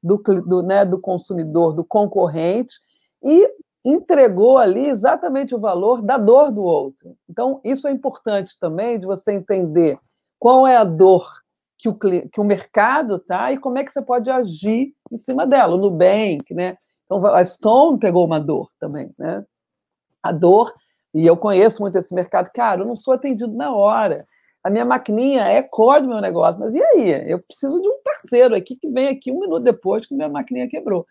do, 0.03 0.17
do, 0.17 0.63
né, 0.63 0.85
do 0.85 1.01
consumidor, 1.01 1.73
do 1.73 1.85
concorrente, 1.85 2.75
e 3.23 3.49
entregou 3.85 4.59
ali 4.59 4.89
exatamente 4.89 5.55
o 5.55 5.59
valor 5.59 6.03
da 6.03 6.19
dor 6.19 6.51
do 6.51 6.63
outro. 6.63 7.17
Então, 7.29 7.61
isso 7.65 7.87
é 7.87 7.93
importante 7.93 8.59
também 8.59 8.99
de 8.99 9.07
você 9.07 9.33
entender 9.33 9.99
qual 10.39 10.67
é 10.67 10.77
a 10.77 10.85
dor 10.85 11.41
que 11.79 11.89
o, 11.89 11.95
que 11.95 12.41
o 12.41 12.45
mercado 12.45 13.19
tá 13.19 13.53
e 13.53 13.59
como 13.59 13.79
é 13.79 13.85
que 13.85 13.93
você 13.93 14.03
pode 14.03 14.29
agir 14.31 14.93
em 15.11 15.17
cima 15.17 15.47
dela. 15.47 15.77
O 15.77 15.79
Nubank, 15.79 16.53
né? 16.53 16.75
Então, 17.07 17.25
a 17.27 17.45
Stone 17.45 17.99
pegou 17.99 18.27
uma 18.27 18.39
dor 18.39 18.71
também, 18.79 19.09
né? 19.19 19.45
A 20.23 20.31
dor 20.31 20.73
e 21.15 21.27
eu 21.27 21.37
conheço 21.37 21.83
muito 21.83 21.97
esse 21.99 22.15
mercado. 22.15 22.51
Cara, 22.53 22.83
eu 22.83 22.87
não 22.87 22.97
sou 22.97 23.15
atendido 23.15 23.57
na 23.57 23.75
hora. 23.75 24.23
A 24.63 24.71
minha 24.71 24.85
maquininha 24.85 25.45
é 25.45 25.63
core 25.63 26.03
do 26.03 26.09
meu 26.09 26.21
negócio. 26.21 26.61
Mas 26.61 26.75
e 26.75 26.83
aí? 26.83 27.31
Eu 27.31 27.39
preciso 27.39 27.81
de 27.81 27.89
um 27.89 28.01
parceiro 28.05 28.55
aqui 28.55 28.77
que 28.77 28.89
vem 28.89 29.09
aqui 29.09 29.33
um 29.33 29.41
minuto 29.41 29.65
depois 29.65 30.07
que 30.07 30.15
minha 30.15 30.29
maquininha 30.29 30.69
quebrou. 30.69 31.07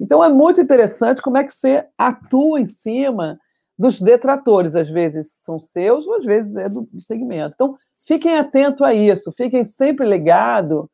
Então 0.00 0.24
é 0.24 0.28
muito 0.28 0.60
interessante 0.60 1.22
como 1.22 1.38
é 1.38 1.44
que 1.44 1.54
você 1.54 1.86
atua 1.96 2.60
em 2.60 2.66
cima 2.66 3.38
dos 3.78 4.00
detratores. 4.00 4.74
Às 4.74 4.88
vezes 4.88 5.32
são 5.44 5.60
seus, 5.60 6.06
ou 6.06 6.16
às 6.16 6.24
vezes 6.24 6.56
é 6.56 6.68
do 6.68 6.84
segmento. 7.00 7.52
Então, 7.54 7.70
fiquem 8.06 8.38
atentos 8.38 8.82
a 8.82 8.92
isso, 8.92 9.32
fiquem 9.32 9.64
sempre 9.64 10.08
ligados 10.08 10.88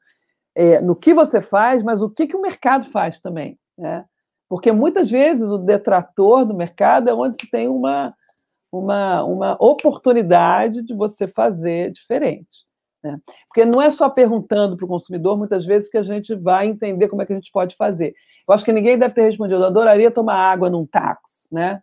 é, 0.55 0.81
no 0.81 0.96
que 0.96 1.14
você 1.14 1.40
faz, 1.40 1.83
mas 1.83 2.03
o 2.03 2.11
que, 2.11 2.27
que 2.27 2.37
o 2.37 2.42
mercado 2.42 2.87
faz 2.90 3.20
também. 3.20 3.59
Né? 3.79 4.05
Porque 4.49 4.73
muitas 4.73 5.11
vezes 5.11 5.51
o 5.51 5.59
detrator 5.59 6.44
do 6.44 6.55
mercado 6.55 7.09
é 7.09 7.14
onde 7.14 7.37
se 7.37 7.51
tem 7.51 7.68
uma, 7.68 8.14
uma, 8.72 9.24
uma 9.24 9.56
oportunidade 9.61 10.83
de 10.83 10.94
você 10.94 11.26
fazer 11.26 11.90
diferente. 11.90 12.64
Né? 13.02 13.18
Porque 13.46 13.64
não 13.64 13.80
é 13.80 13.90
só 13.90 14.09
perguntando 14.09 14.76
para 14.76 14.85
o 14.85 14.88
consumidor, 14.88 15.37
muitas 15.37 15.64
vezes, 15.64 15.90
que 15.90 15.98
a 15.98 16.02
gente 16.02 16.35
vai 16.35 16.66
entender 16.66 17.09
como 17.09 17.22
é 17.22 17.26
que 17.26 17.33
a 17.33 17.37
gente 17.37 17.50
pode 17.50 17.74
fazer. 17.76 18.14
Eu 18.48 18.54
acho 18.54 18.64
que 18.64 18.72
ninguém 18.72 18.98
deve 18.98 19.14
ter 19.14 19.22
respondido, 19.22 19.61
eu 19.61 19.66
adoraria 19.66 20.11
tomar 20.11 20.35
água 20.35 20.68
num 20.68 20.87
táxi, 20.87 21.46
né? 21.50 21.83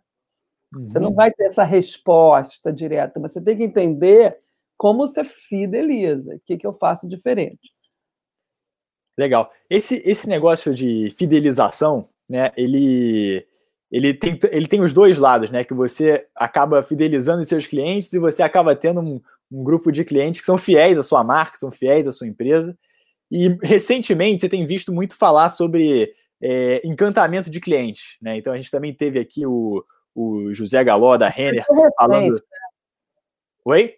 Uhum. 0.74 0.86
Você 0.86 0.98
não 0.98 1.10
uhum. 1.10 1.14
vai 1.14 1.32
ter 1.32 1.44
essa 1.44 1.64
resposta 1.64 2.72
direta, 2.72 3.18
mas 3.18 3.32
você 3.32 3.42
tem 3.42 3.56
que 3.56 3.64
entender 3.64 4.32
como 4.76 5.06
você 5.06 5.24
fideliza, 5.24 6.36
o 6.36 6.40
que, 6.46 6.56
que 6.56 6.66
eu 6.66 6.72
faço 6.72 7.08
diferente. 7.08 7.58
Legal. 9.16 9.50
Esse, 9.68 10.00
esse 10.04 10.28
negócio 10.28 10.72
de 10.72 11.12
fidelização, 11.18 12.08
né, 12.28 12.52
ele 12.56 13.47
ele 13.90 14.12
tem, 14.12 14.38
ele 14.50 14.66
tem 14.66 14.80
os 14.80 14.92
dois 14.92 15.18
lados, 15.18 15.50
né? 15.50 15.64
Que 15.64 15.74
você 15.74 16.26
acaba 16.34 16.82
fidelizando 16.82 17.40
os 17.40 17.48
seus 17.48 17.66
clientes 17.66 18.12
e 18.12 18.18
você 18.18 18.42
acaba 18.42 18.76
tendo 18.76 19.00
um, 19.00 19.20
um 19.50 19.64
grupo 19.64 19.90
de 19.90 20.04
clientes 20.04 20.40
que 20.40 20.46
são 20.46 20.58
fiéis 20.58 20.98
à 20.98 21.02
sua 21.02 21.24
marca, 21.24 21.56
são 21.56 21.70
fiéis 21.70 22.06
à 22.06 22.12
sua 22.12 22.26
empresa. 22.26 22.76
E 23.30 23.56
recentemente 23.62 24.40
você 24.40 24.48
tem 24.48 24.64
visto 24.64 24.92
muito 24.92 25.16
falar 25.16 25.48
sobre 25.48 26.12
é, 26.40 26.86
encantamento 26.86 27.50
de 27.50 27.60
clientes, 27.60 28.16
né? 28.20 28.36
Então 28.36 28.52
a 28.52 28.56
gente 28.56 28.70
também 28.70 28.94
teve 28.94 29.18
aqui 29.18 29.46
o, 29.46 29.84
o 30.14 30.52
José 30.52 30.82
Galó 30.84 31.16
da 31.16 31.28
Renner 31.28 31.64
falando. 31.98 32.34
Né? 32.34 32.40
Oi? 33.64 33.94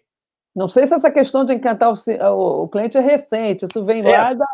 Não 0.55 0.67
sei 0.67 0.87
se 0.87 0.93
essa 0.93 1.09
questão 1.09 1.45
de 1.45 1.53
encantar 1.53 1.91
o, 1.91 2.63
o 2.63 2.67
cliente 2.67 2.97
é 2.97 3.01
recente, 3.01 3.65
isso 3.65 3.85
vem 3.85 4.01
é. 4.01 4.17
lá 4.17 4.33
da. 4.33 4.45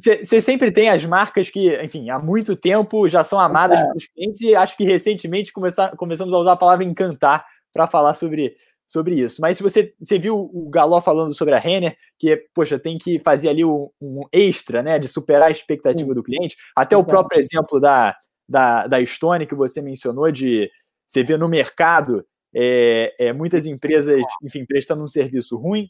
Você 0.00 0.40
sempre 0.40 0.72
tem 0.72 0.88
as 0.88 1.04
marcas 1.04 1.48
que, 1.48 1.80
enfim, 1.82 2.10
há 2.10 2.18
muito 2.18 2.56
tempo 2.56 3.08
já 3.08 3.22
são 3.22 3.38
amadas 3.38 3.78
é. 3.78 3.86
pelos 3.86 4.06
clientes 4.06 4.40
e 4.40 4.54
acho 4.54 4.76
que 4.76 4.84
recentemente 4.84 5.52
começar, 5.52 5.96
começamos 5.96 6.34
a 6.34 6.38
usar 6.38 6.52
a 6.52 6.56
palavra 6.56 6.84
encantar 6.84 7.46
para 7.72 7.86
falar 7.86 8.14
sobre, 8.14 8.56
sobre 8.88 9.14
isso. 9.14 9.40
Mas 9.40 9.56
se 9.56 9.62
você, 9.62 9.94
você 10.00 10.18
viu 10.18 10.50
o 10.52 10.68
Galó 10.70 11.00
falando 11.00 11.32
sobre 11.34 11.54
a 11.54 11.58
Renner, 11.58 11.96
que, 12.18 12.36
poxa, 12.54 12.78
tem 12.78 12.98
que 12.98 13.20
fazer 13.20 13.48
ali 13.48 13.64
um, 13.64 13.88
um 14.00 14.22
extra, 14.32 14.82
né, 14.82 14.98
de 14.98 15.06
superar 15.06 15.48
a 15.48 15.50
expectativa 15.50 16.08
Sim. 16.08 16.14
do 16.14 16.22
cliente, 16.22 16.56
até 16.74 16.96
o 16.96 17.04
próprio 17.04 17.38
exemplo 17.38 17.80
da, 17.80 18.16
da, 18.48 18.86
da 18.86 19.04
Stone 19.04 19.46
que 19.46 19.54
você 19.54 19.80
mencionou, 19.80 20.30
de 20.32 20.68
você 21.06 21.22
ver 21.22 21.38
no 21.38 21.48
mercado 21.48 22.26
é, 22.54 23.14
é, 23.18 23.32
muitas 23.32 23.66
empresas, 23.66 24.20
enfim, 24.42 24.64
prestando 24.64 25.04
um 25.04 25.08
serviço 25.08 25.56
ruim, 25.58 25.88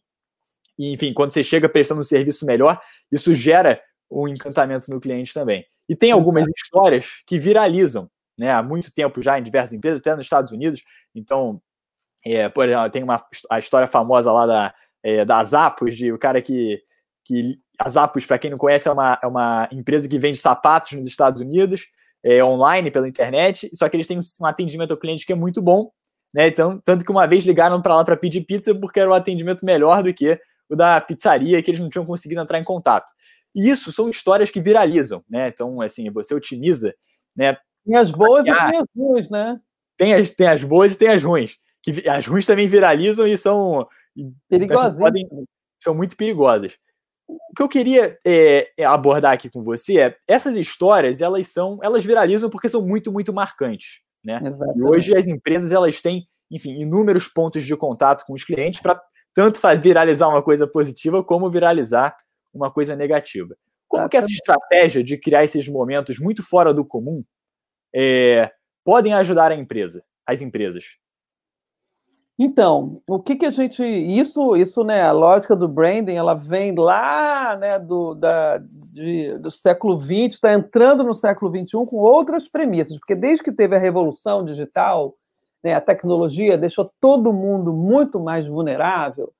e, 0.79 0.93
enfim, 0.93 1.13
quando 1.13 1.31
você 1.31 1.43
chega 1.43 1.69
prestando 1.69 2.01
um 2.01 2.05
serviço 2.05 2.45
melhor, 2.45 2.81
isso 3.11 3.35
gera 3.35 3.81
um 4.11 4.29
encantamento 4.29 4.91
no 4.91 5.01
cliente 5.01 5.33
também. 5.33 5.65
E 5.89 5.95
tem 5.95 6.13
algumas 6.13 6.47
histórias 6.49 7.23
que 7.27 7.39
viralizam, 7.39 8.11
né, 8.39 8.51
há 8.51 8.63
muito 8.63 8.93
tempo 8.93 9.23
já 9.23 9.39
em 9.39 9.43
diversas 9.43 9.73
empresas, 9.73 10.01
até 10.01 10.15
nos 10.15 10.27
Estados 10.27 10.53
Unidos. 10.53 10.83
Então, 11.15 11.61
é, 12.25 12.49
por 12.49 12.69
exemplo, 12.69 12.91
tem 12.91 13.03
uma, 13.03 13.25
a 13.51 13.59
história 13.59 13.87
famosa 13.87 14.33
lá 14.33 14.47
da, 14.47 14.75
é, 15.03 15.25
da 15.25 15.43
Zappos, 15.43 15.97
de 15.97 16.13
o 16.13 16.19
cara 16.19 16.43
que, 16.43 16.83
que 17.25 17.55
a 17.79 17.89
Zappos, 17.89 18.27
para 18.27 18.39
quem 18.39 18.51
não 18.51 18.59
conhece, 18.59 18.89
é 18.89 18.93
uma, 18.93 19.19
é 19.23 19.27
uma 19.27 19.69
empresa 19.73 20.09
que 20.09 20.19
vende 20.19 20.39
sapatos 20.39 20.93
nos 20.93 21.07
Estados 21.07 21.41
Unidos, 21.41 21.87
é, 22.23 22.43
online, 22.43 22.91
pela 22.91 23.09
internet, 23.09 23.71
só 23.73 23.89
que 23.89 23.97
eles 23.97 24.07
têm 24.07 24.19
um 24.19 24.47
atendimento 24.47 24.91
ao 24.91 24.97
cliente 24.97 25.25
que 25.25 25.33
é 25.33 25.37
muito 25.37 25.63
bom, 25.63 25.91
né? 26.35 26.49
Então, 26.49 26.81
tanto 26.85 27.05
que 27.05 27.11
uma 27.11 27.27
vez 27.27 27.45
ligaram 27.45 27.81
para 27.81 27.97
lá 27.97 28.05
para 28.05 28.17
pedir 28.17 28.41
pizza 28.41 28.75
porque 28.75 28.99
era 28.99 29.09
um 29.09 29.15
atendimento 29.15 29.65
melhor 29.65 30.03
do 30.03 30.13
que 30.13 30.39
o 30.69 30.77
da 30.77 31.01
pizzaria, 31.01 31.63
que 31.63 31.71
eles 31.71 31.81
não 31.81 31.89
tinham 31.89 32.07
conseguido 32.07 32.41
entrar 32.41 32.59
em 32.59 32.65
contato. 32.65 33.13
E 33.55 33.69
isso 33.69 33.91
são 33.91 34.11
histórias 34.11 34.51
que 34.51 34.61
viralizam, 34.61 35.25
né? 35.29 35.49
Então, 35.49 35.81
assim, 35.81 36.11
você 36.11 36.35
otimiza, 36.35 36.95
né? 37.35 37.57
Tem 37.85 37.97
as 37.97 38.11
boas 38.11 38.47
e 38.47 38.53
tem 38.53 38.79
as 38.79 38.87
ruins, 38.97 39.31
né? 39.31 39.55
Tem 39.97 40.15
as, 40.15 40.31
tem 40.33 40.47
as 40.49 40.63
boas 40.63 40.95
e 40.95 40.99
tem 40.99 41.09
as 41.09 41.23
ruins. 41.23 41.57
Que 41.83 42.09
as 42.09 42.27
ruins 42.27 42.45
também 42.45 42.69
viralizam 42.69 43.27
e 43.27 43.39
são 43.39 43.87
perigosas. 44.49 44.99
Podem, 44.99 45.27
são 45.83 45.95
muito 45.95 46.17
perigosas. 46.17 46.77
O 47.29 47.55
que 47.57 47.63
eu 47.63 47.69
queria 47.69 48.19
é, 48.25 48.69
é, 48.77 48.85
abordar 48.85 49.33
aqui 49.33 49.49
com 49.49 49.63
você 49.63 49.99
é 49.99 50.17
essas 50.29 50.55
histórias, 50.55 51.21
elas 51.21 51.49
são, 51.49 51.79
elas 51.83 52.05
viralizam 52.05 52.51
porque 52.51 52.69
são 52.69 52.83
muito, 52.83 53.11
muito 53.11 53.33
marcantes, 53.33 54.01
né? 54.23 54.41
Exatamente. 54.45 54.79
E 54.79 54.83
hoje 54.85 55.17
as 55.17 55.27
empresas 55.27 55.73
elas 55.73 56.01
têm, 56.01 56.29
enfim, 56.51 56.79
inúmeros 56.81 57.27
pontos 57.27 57.65
de 57.65 57.77
contato 57.77 58.25
com 58.27 58.33
os 58.33 58.45
clientes 58.45 58.81
para 58.81 59.01
tanto 59.37 59.61
viralizar 59.83 60.29
uma 60.29 60.43
coisa 60.43 60.67
positiva 60.67 61.23
como 61.23 61.51
viralizar 61.51 62.17
uma 62.55 62.71
coisa 62.73 62.97
negativa. 62.97 63.55
Como 63.87 64.09
que 64.09 64.17
essa 64.17 64.33
estratégia 64.33 65.05
de 65.05 65.19
criar 65.19 65.45
esses 65.45 65.69
momentos 65.69 66.19
muito 66.19 66.43
fora 66.43 66.73
do 66.73 66.83
comum 66.83 67.23
é, 67.95 68.51
podem 68.83 69.13
ajudar 69.13 69.53
a 69.53 69.55
empresa, 69.55 70.03
as 70.27 70.41
empresas? 70.41 70.97
Então, 72.39 73.03
o 73.07 73.21
que, 73.21 73.37
que 73.37 73.45
a 73.45 73.51
gente. 73.51 73.83
Isso, 73.83 74.57
isso, 74.57 74.83
né? 74.83 75.03
A 75.03 75.13
lógica 75.13 75.55
do 75.55 75.69
branding, 75.69 76.15
ela 76.15 76.35
vem 76.35 76.75
lá 76.75 77.57
né, 77.57 77.79
do, 77.79 78.15
da, 78.15 78.57
de, 78.59 79.39
do 79.39 79.51
século 79.51 79.99
XX, 79.99 80.35
está 80.35 80.53
entrando 80.55 81.05
no 81.05 81.15
século 81.15 81.51
XXI 81.51 81.87
com 81.87 81.97
outras 81.97 82.49
premissas, 82.49 82.99
porque 82.99 83.15
desde 83.15 83.45
que 83.45 83.53
teve 83.53 83.77
a 83.77 83.79
revolução 83.79 84.45
digital, 84.45 85.15
né, 85.67 85.75
a 85.75 85.81
tecnologia 85.81 86.57
deixou 86.57 86.89
todo 87.01 87.33
mundo 87.33 87.73
muito 87.73 88.23
mais 88.23 88.47
vulnerável, 88.47 89.33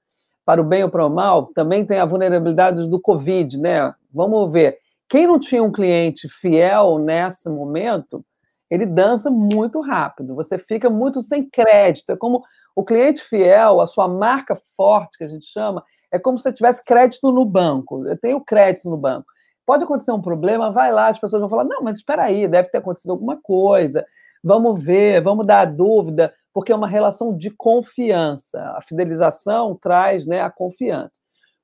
para 0.45 0.61
o 0.61 0.65
bem 0.65 0.83
ou 0.83 0.91
para 0.91 1.07
o 1.07 1.11
mal, 1.11 1.47
também 1.55 1.85
tem 1.85 2.01
a 2.01 2.05
vulnerabilidade 2.05 2.89
do 2.89 3.01
Covid, 3.01 3.59
né? 3.59 3.95
Vamos 4.13 4.53
ver. 4.53 4.79
Quem 5.09 5.27
não 5.27 5.39
tinha 5.39 5.63
um 5.63 5.71
cliente 5.71 6.29
fiel 6.29 6.99
nesse 6.99 7.49
momento, 7.49 8.25
ele 8.69 8.87
dança 8.87 9.31
muito 9.31 9.81
rápido, 9.81 10.35
você 10.35 10.59
fica 10.59 10.91
muito 10.91 11.23
sem 11.23 11.49
crédito. 11.49 12.11
É 12.11 12.17
como 12.17 12.43
o 12.75 12.85
cliente 12.85 13.23
fiel, 13.23 13.81
a 13.81 13.87
sua 13.87 14.09
marca 14.09 14.61
forte, 14.77 15.19
que 15.19 15.25
a 15.25 15.29
gente 15.29 15.47
chama, 15.47 15.85
é 16.13 16.19
como 16.19 16.39
se 16.39 16.43
você 16.43 16.53
tivesse 16.53 16.85
crédito 16.85 17.31
no 17.31 17.45
banco. 17.45 18.05
Eu 18.07 18.19
tenho 18.19 18.41
crédito 18.41 18.91
no 18.91 18.97
banco. 18.97 19.27
Pode 19.65 19.85
acontecer 19.85 20.13
um 20.13 20.23
problema, 20.23 20.71
vai 20.71 20.93
lá, 20.93 21.09
as 21.09 21.19
pessoas 21.19 21.41
vão 21.41 21.51
falar: 21.51 21.65
não, 21.65 21.83
mas 21.83 21.97
espera 21.97 22.25
aí, 22.25 22.49
deve 22.49 22.69
ter 22.69 22.79
acontecido 22.79 23.11
alguma 23.11 23.37
coisa. 23.41 24.05
Vamos 24.47 24.81
ver, 24.81 25.21
vamos 25.23 25.45
dar 25.45 25.63
a 25.63 25.65
dúvida, 25.65 26.33
porque 26.55 26.71
é 26.71 26.77
uma 26.77 26.87
relação 26.87 27.33
de 27.33 27.51
confiança. 27.51 28.61
A 28.77 28.81
fidelização 28.81 29.75
traz 29.75 30.25
né, 30.25 30.41
a 30.41 30.49
confiança. 30.49 31.19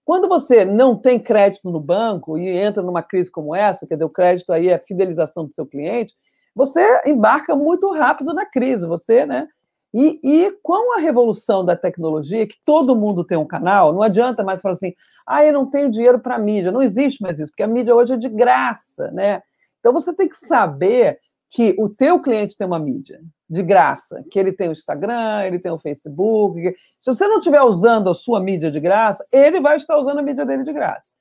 Quando 0.05 0.29
você 0.29 0.65
não 0.65 0.97
tem 0.97 1.21
crédito 1.21 1.71
no 1.71 1.79
banco 1.79 2.37
e 2.37 2.49
entra 2.49 2.83
numa 2.83 3.01
crise 3.01 3.31
como 3.31 3.55
essa, 3.55 3.87
quer 3.87 3.95
dizer, 3.95 4.05
o 4.05 4.11
crédito 4.11 4.53
aí 4.53 4.67
é 4.67 4.75
a 4.75 4.81
fidelização 4.81 5.47
do 5.47 5.55
seu 5.55 5.65
cliente, 5.65 6.13
você 6.57 7.03
embarca 7.07 7.55
muito 7.55 7.89
rápido 7.93 8.35
na 8.35 8.45
crise. 8.45 8.85
Você, 8.85 9.25
né? 9.25 9.47
E, 9.95 10.19
e, 10.21 10.51
com 10.61 10.99
a 10.99 11.01
revolução 11.01 11.65
da 11.65 11.77
tecnologia, 11.77 12.49
que 12.49 12.57
todo 12.67 12.97
mundo 12.97 13.23
tem 13.23 13.39
um 13.39 13.47
canal, 13.47 13.93
não 13.93 14.03
adianta 14.03 14.43
mais 14.43 14.61
falar 14.61 14.73
assim, 14.73 14.93
ah, 15.25 15.45
eu 15.45 15.53
não 15.53 15.71
tenho 15.71 15.89
dinheiro 15.89 16.19
para 16.19 16.37
mídia. 16.37 16.73
Não 16.73 16.83
existe 16.83 17.23
mais 17.23 17.39
isso, 17.39 17.53
porque 17.53 17.63
a 17.63 17.69
mídia 17.69 17.95
hoje 17.95 18.15
é 18.15 18.17
de 18.17 18.29
graça, 18.29 19.09
né? 19.13 19.41
Então 19.79 19.93
você 19.93 20.13
tem 20.13 20.29
que 20.29 20.37
saber 20.37 21.21
que 21.53 21.77
o 21.79 21.87
teu 21.87 22.19
cliente 22.19 22.57
tem 22.57 22.67
uma 22.67 22.79
mídia 22.79 23.21
de 23.49 23.63
graça, 23.63 24.25
que 24.31 24.39
ele 24.39 24.53
tem 24.53 24.71
o 24.71 24.73
Instagram, 24.73 25.45
ele 25.45 25.59
tem 25.59 25.71
o 25.71 25.79
Facebook. 25.79 26.75
Se 26.99 27.13
você 27.15 27.29
não 27.29 27.39
estiver 27.39 27.61
usando 27.61 28.09
a 28.09 28.15
sua 28.15 28.41
mídia 28.41 28.71
de 28.71 28.81
graça, 28.81 29.23
ele 29.31 29.61
vai 29.61 29.77
estar 29.77 29.99
usando 29.99 30.19
a 30.19 30.23
mídia 30.23 30.47
dele 30.47 30.65
de 30.65 30.73
graça. 30.73 31.13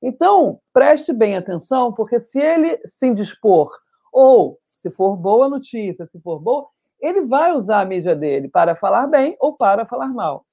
Então, 0.00 0.60
preste 0.72 1.12
bem 1.12 1.36
atenção, 1.36 1.92
porque 1.92 2.20
se 2.20 2.38
ele 2.38 2.80
se 2.86 3.08
indispor, 3.08 3.76
ou 4.12 4.56
se 4.60 4.88
for 4.90 5.16
boa 5.16 5.48
notícia, 5.48 6.06
se 6.06 6.20
for 6.20 6.38
boa, 6.38 6.68
ele 7.00 7.22
vai 7.22 7.52
usar 7.52 7.80
a 7.80 7.84
mídia 7.84 8.14
dele 8.14 8.48
para 8.48 8.76
falar 8.76 9.08
bem 9.08 9.36
ou 9.40 9.56
para 9.56 9.84
falar 9.84 10.08
mal. 10.08 10.46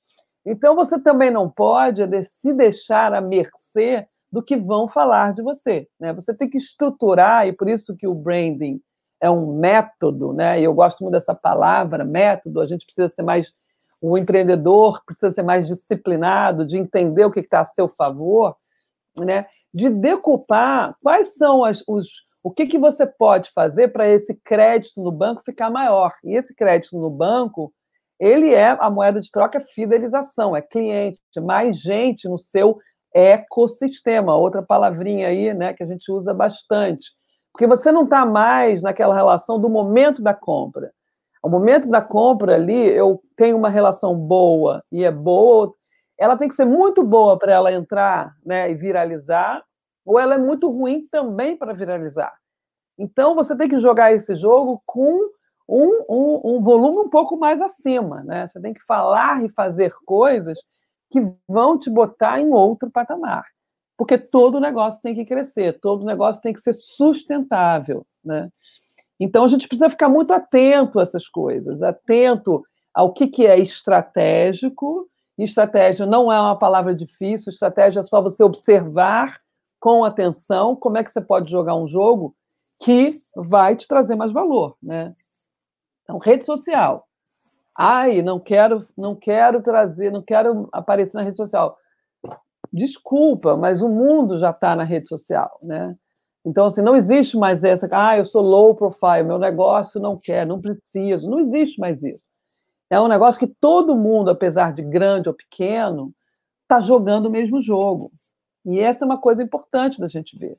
Então, 0.44 0.76
você 0.76 1.00
também 1.00 1.30
não 1.30 1.48
pode 1.48 2.02
se 2.28 2.52
deixar 2.54 3.14
à 3.14 3.22
mercê 3.22 4.08
do 4.34 4.42
que 4.42 4.58
vão 4.58 4.88
falar 4.88 5.34
de 5.34 5.44
você. 5.44 5.88
Né? 6.00 6.12
Você 6.14 6.34
tem 6.34 6.50
que 6.50 6.58
estruturar, 6.58 7.48
e 7.48 7.54
por 7.54 7.70
isso 7.70 7.96
que 7.96 8.08
o 8.08 8.16
branding 8.16 8.82
é 9.22 9.30
um 9.30 9.58
método, 9.58 10.34
né? 10.34 10.60
e 10.60 10.64
eu 10.64 10.74
gosto 10.74 11.02
muito 11.02 11.14
dessa 11.14 11.34
palavra, 11.34 12.06
método, 12.06 12.62
a 12.62 12.66
gente 12.66 12.86
precisa 12.86 13.08
ser 13.10 13.24
mais. 13.24 13.54
O 14.02 14.16
empreendedor 14.18 15.02
precisa 15.06 15.32
ser 15.32 15.42
mais 15.42 15.68
disciplinado, 15.68 16.68
de 16.68 16.78
entender 16.78 17.26
o 17.26 17.32
que 17.32 17.40
está 17.40 17.62
a 17.62 17.66
seu 17.66 17.88
favor, 17.88 18.56
né? 19.20 19.44
de 19.74 19.90
decupar 19.90 20.94
quais 21.02 21.34
são 21.34 21.64
as, 21.64 21.84
os, 21.88 22.08
o 22.44 22.52
que, 22.52 22.68
que 22.68 22.78
você 22.78 23.06
pode 23.06 23.50
fazer 23.52 23.90
para 23.90 24.08
esse 24.08 24.36
crédito 24.36 25.02
no 25.02 25.12
banco 25.12 25.42
ficar 25.44 25.70
maior? 25.70 26.14
E 26.24 26.38
esse 26.38 26.54
crédito 26.54 26.98
no 26.98 27.10
banco, 27.10 27.74
ele 28.20 28.54
é 28.54 28.78
a 28.80 28.90
moeda 28.90 29.20
de 29.20 29.32
troca 29.32 29.58
é 29.58 29.64
fidelização, 29.64 30.56
é 30.56 30.62
cliente, 30.62 31.20
mais 31.42 31.80
gente 31.80 32.28
no 32.30 32.38
seu 32.38 32.78
ecossistema. 33.14 34.36
Outra 34.36 34.62
palavrinha 34.62 35.28
aí, 35.28 35.54
né, 35.54 35.74
que 35.74 35.84
a 35.84 35.88
gente 35.88 36.12
usa 36.12 36.34
bastante. 36.34 37.17
Porque 37.58 37.66
você 37.66 37.92
não 37.92 38.04
está 38.04 38.24
mais 38.24 38.84
naquela 38.84 39.16
relação 39.16 39.60
do 39.60 39.68
momento 39.68 40.22
da 40.22 40.32
compra. 40.32 40.94
O 41.42 41.50
momento 41.50 41.90
da 41.90 42.04
compra 42.04 42.54
ali, 42.54 42.88
eu 42.88 43.20
tenho 43.36 43.58
uma 43.58 43.68
relação 43.68 44.16
boa 44.16 44.84
e 44.92 45.04
é 45.04 45.12
boa, 45.12 45.74
ela 46.20 46.38
tem 46.38 46.48
que 46.48 46.54
ser 46.54 46.66
muito 46.66 47.04
boa 47.04 47.36
para 47.36 47.52
ela 47.52 47.74
entrar 47.74 48.36
né, 48.46 48.70
e 48.70 48.76
viralizar, 48.76 49.64
ou 50.06 50.20
ela 50.20 50.36
é 50.36 50.38
muito 50.38 50.70
ruim 50.70 51.02
também 51.10 51.58
para 51.58 51.74
viralizar. 51.74 52.32
Então, 52.96 53.34
você 53.34 53.58
tem 53.58 53.68
que 53.68 53.80
jogar 53.80 54.14
esse 54.14 54.36
jogo 54.36 54.80
com 54.86 55.20
um, 55.68 56.04
um, 56.08 56.42
um, 56.46 56.62
volume 56.62 57.08
um 57.08 57.10
pouco 57.10 57.38
mais 57.38 57.60
acima, 57.60 58.22
né? 58.24 58.48
Você 58.48 58.62
tem 58.62 58.72
que 58.72 58.86
falar 58.86 59.44
e 59.44 59.50
fazer 59.50 59.92
coisas 60.06 60.60
que 61.10 61.20
vão 61.48 61.80
te 61.80 61.90
botar 61.90 62.40
em 62.40 62.54
outro 62.54 62.92
patamar. 62.92 63.46
Porque 63.98 64.18
todo 64.18 64.60
negócio 64.60 65.02
tem 65.02 65.16
que 65.16 65.26
crescer, 65.26 65.80
todo 65.80 66.06
negócio 66.06 66.42
tem 66.42 66.54
que 66.54 66.62
ser 66.62 66.74
sustentável, 66.74 68.06
né? 68.24 68.50
Então, 69.20 69.44
a 69.44 69.48
gente 69.48 69.68
precisa 69.68 69.90
ficar 69.90 70.08
muito 70.08 70.32
atento 70.32 71.00
a 71.00 71.02
essas 71.02 71.28
coisas, 71.28 71.82
atento 71.82 72.64
ao 72.94 73.12
que, 73.12 73.28
que 73.28 73.48
é 73.48 73.58
estratégico. 73.58 75.10
Estratégia 75.38 76.06
não 76.06 76.32
é 76.32 76.40
uma 76.40 76.58
palavra 76.58 76.94
difícil, 76.94 77.52
estratégia 77.52 78.02
é 78.02 78.04
só 78.04 78.22
você 78.22 78.44
observar 78.44 79.36
com 79.80 80.04
atenção 80.04 80.76
como 80.76 80.98
é 80.98 81.04
que 81.04 81.12
você 81.12 81.22
pode 81.22 81.50
jogar 81.52 81.76
um 81.76 81.88
jogo 81.88 82.36
que 82.82 83.10
vai 83.36 83.76
te 83.76 83.88
trazer 83.88 84.16
mais 84.16 84.32
valor, 84.32 84.76
né? 84.82 85.12
Então, 86.04 86.20
rede 86.20 86.46
social. 86.46 87.08
Ai, 87.78 88.22
não 88.22 88.40
quero, 88.40 88.88
não 88.98 89.16
quero 89.16 89.62
trazer, 89.62 90.12
não 90.12 90.22
quero 90.22 90.68
aparecer 90.72 91.18
na 91.18 91.24
rede 91.24 91.38
social. 91.38 91.78
Desculpa, 92.72 93.56
mas 93.56 93.82
o 93.82 93.90
mundo 93.90 94.40
já 94.40 94.52
está 94.52 94.76
na 94.76 94.84
rede 94.84 95.08
social, 95.08 95.58
né? 95.64 95.96
Então, 96.46 96.66
assim, 96.66 96.82
não 96.82 96.96
existe 96.96 97.36
mais 97.38 97.64
essa, 97.64 97.90
ah, 97.92 98.18
eu 98.18 98.26
sou 98.26 98.42
low 98.42 98.74
profile, 98.74 99.24
meu 99.24 99.38
negócio 99.38 100.00
não 100.00 100.16
quer, 100.16 100.48
não 100.48 100.62
preciso. 100.62 101.30
Não 101.30 101.40
existe 101.40 101.80
mais 101.80 102.02
isso. 102.02 102.24
É 102.90 103.00
um 103.02 103.08
negócio 103.10 103.40
que 103.40 103.54
todo 103.60 103.98
mundo, 103.98 104.30
apesar 104.30 104.72
de 104.72 104.82
grande 104.82 105.28
ou 105.28 105.36
pequeno, 105.36 106.14
está 106.62 106.80
jogando 106.80 107.26
o 107.26 107.32
mesmo 107.32 107.62
jogo. 107.62 108.10
E 108.66 108.80
essa 108.80 109.04
é 109.04 109.06
uma 109.06 109.18
coisa 109.18 109.44
importante 109.44 110.00
da 110.00 110.08
gente 110.08 110.38
ver. 110.38 110.54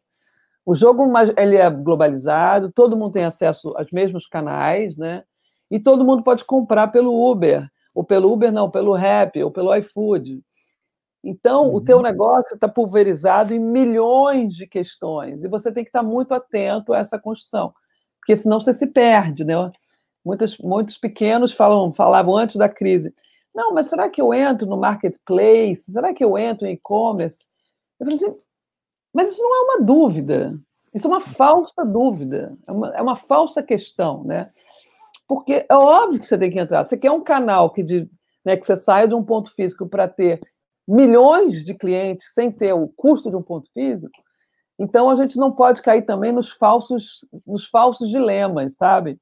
O 0.64 0.75
jogo 0.75 1.11
ele 1.38 1.57
é 1.57 1.71
globalizado, 1.71 2.71
todo 2.71 2.97
mundo 2.97 3.12
tem 3.12 3.25
acesso 3.25 3.73
aos 3.75 3.90
mesmos 3.90 4.27
canais, 4.27 4.94
né? 4.97 5.25
E 5.71 5.81
todo 5.81 6.05
mundo 6.05 6.23
pode 6.23 6.44
comprar 6.44 6.88
pelo 6.88 7.31
Uber, 7.31 7.66
ou 7.94 8.05
pelo 8.05 8.31
Uber 8.31 8.53
não, 8.53 8.71
pelo 8.71 8.92
Rap, 8.92 9.42
ou 9.42 9.51
pelo 9.51 9.75
iFood. 9.75 10.42
Então, 11.22 11.66
uhum. 11.66 11.74
o 11.74 11.81
teu 11.81 12.00
negócio 12.00 12.54
está 12.54 12.68
pulverizado 12.68 13.52
em 13.52 13.59
milhões 13.59 14.54
de 14.54 14.66
questões, 14.66 15.42
e 15.42 15.48
você 15.48 15.72
tem 15.72 15.85
que 15.85 15.88
estar 15.88 16.02
muito 16.02 16.33
atento 16.33 16.92
a 16.92 16.98
essa 16.98 17.18
construção, 17.18 17.72
porque 18.20 18.37
senão 18.37 18.61
você 18.61 18.72
se 18.72 18.87
perde, 18.87 19.44
né? 19.44 19.70
Muitos, 20.24 20.59
muitos 20.59 20.98
pequenos 20.98 21.52
falam, 21.52 21.90
falavam 21.90 22.37
antes 22.37 22.57
da 22.57 22.68
crise, 22.68 23.12
não, 23.54 23.72
mas 23.72 23.88
será 23.88 24.09
que 24.09 24.20
eu 24.20 24.33
entro 24.33 24.68
no 24.68 24.76
marketplace? 24.76 25.90
Será 25.90 26.14
que 26.14 26.24
eu 26.24 26.38
entro 26.38 26.66
em 26.66 26.74
e-commerce? 26.74 27.40
Eu 27.98 28.07
falei 28.07 28.14
assim, 28.14 28.38
mas 29.12 29.31
isso 29.31 29.42
não 29.42 29.57
é 29.57 29.61
uma 29.64 29.85
dúvida. 29.85 30.57
Isso 30.94 31.07
é 31.07 31.11
uma 31.11 31.20
falsa 31.20 31.85
dúvida, 31.85 32.57
é 32.66 32.72
uma, 32.72 32.88
é 32.96 33.02
uma 33.02 33.16
falsa 33.16 33.62
questão, 33.62 34.24
né? 34.24 34.46
Porque 35.26 35.66
é 35.68 35.74
óbvio 35.74 36.20
que 36.20 36.26
você 36.26 36.38
tem 36.38 36.50
que 36.50 36.59
entrar. 36.59 36.85
Você 36.85 36.96
quer 36.96 37.11
um 37.11 37.22
canal 37.22 37.70
que, 37.70 37.83
de, 37.83 38.09
né, 38.44 38.57
que 38.57 38.64
você 38.64 38.76
saia 38.76 39.07
de 39.07 39.14
um 39.14 39.22
ponto 39.22 39.52
físico 39.52 39.87
para 39.87 40.09
ter 40.09 40.40
milhões 40.88 41.62
de 41.64 41.74
clientes 41.74 42.33
sem 42.33 42.51
ter 42.51 42.72
o 42.72 42.88
custo 42.88 43.29
de 43.29 43.37
um 43.37 43.42
ponto 43.42 43.70
físico, 43.72 44.18
então 44.79 45.11
a 45.11 45.14
gente 45.16 45.37
não 45.37 45.55
pode 45.55 45.83
cair 45.83 46.03
também 46.03 46.33
nos 46.33 46.51
falsos, 46.51 47.24
nos 47.46 47.66
falsos 47.66 48.09
dilemas, 48.09 48.77
sabe? 48.77 49.18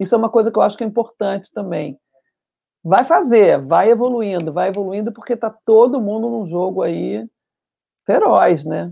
Isso 0.00 0.14
é 0.14 0.18
uma 0.18 0.30
coisa 0.30 0.50
que 0.50 0.58
eu 0.58 0.62
acho 0.62 0.78
que 0.78 0.84
é 0.84 0.86
importante 0.86 1.52
também. 1.52 1.98
Vai 2.82 3.04
fazer, 3.04 3.60
vai 3.60 3.90
evoluindo, 3.90 4.52
vai 4.52 4.68
evoluindo, 4.68 5.12
porque 5.12 5.32
está 5.32 5.50
todo 5.50 6.00
mundo 6.00 6.30
num 6.30 6.46
jogo 6.46 6.82
aí 6.82 7.28
feroz, 8.06 8.64
né? 8.64 8.90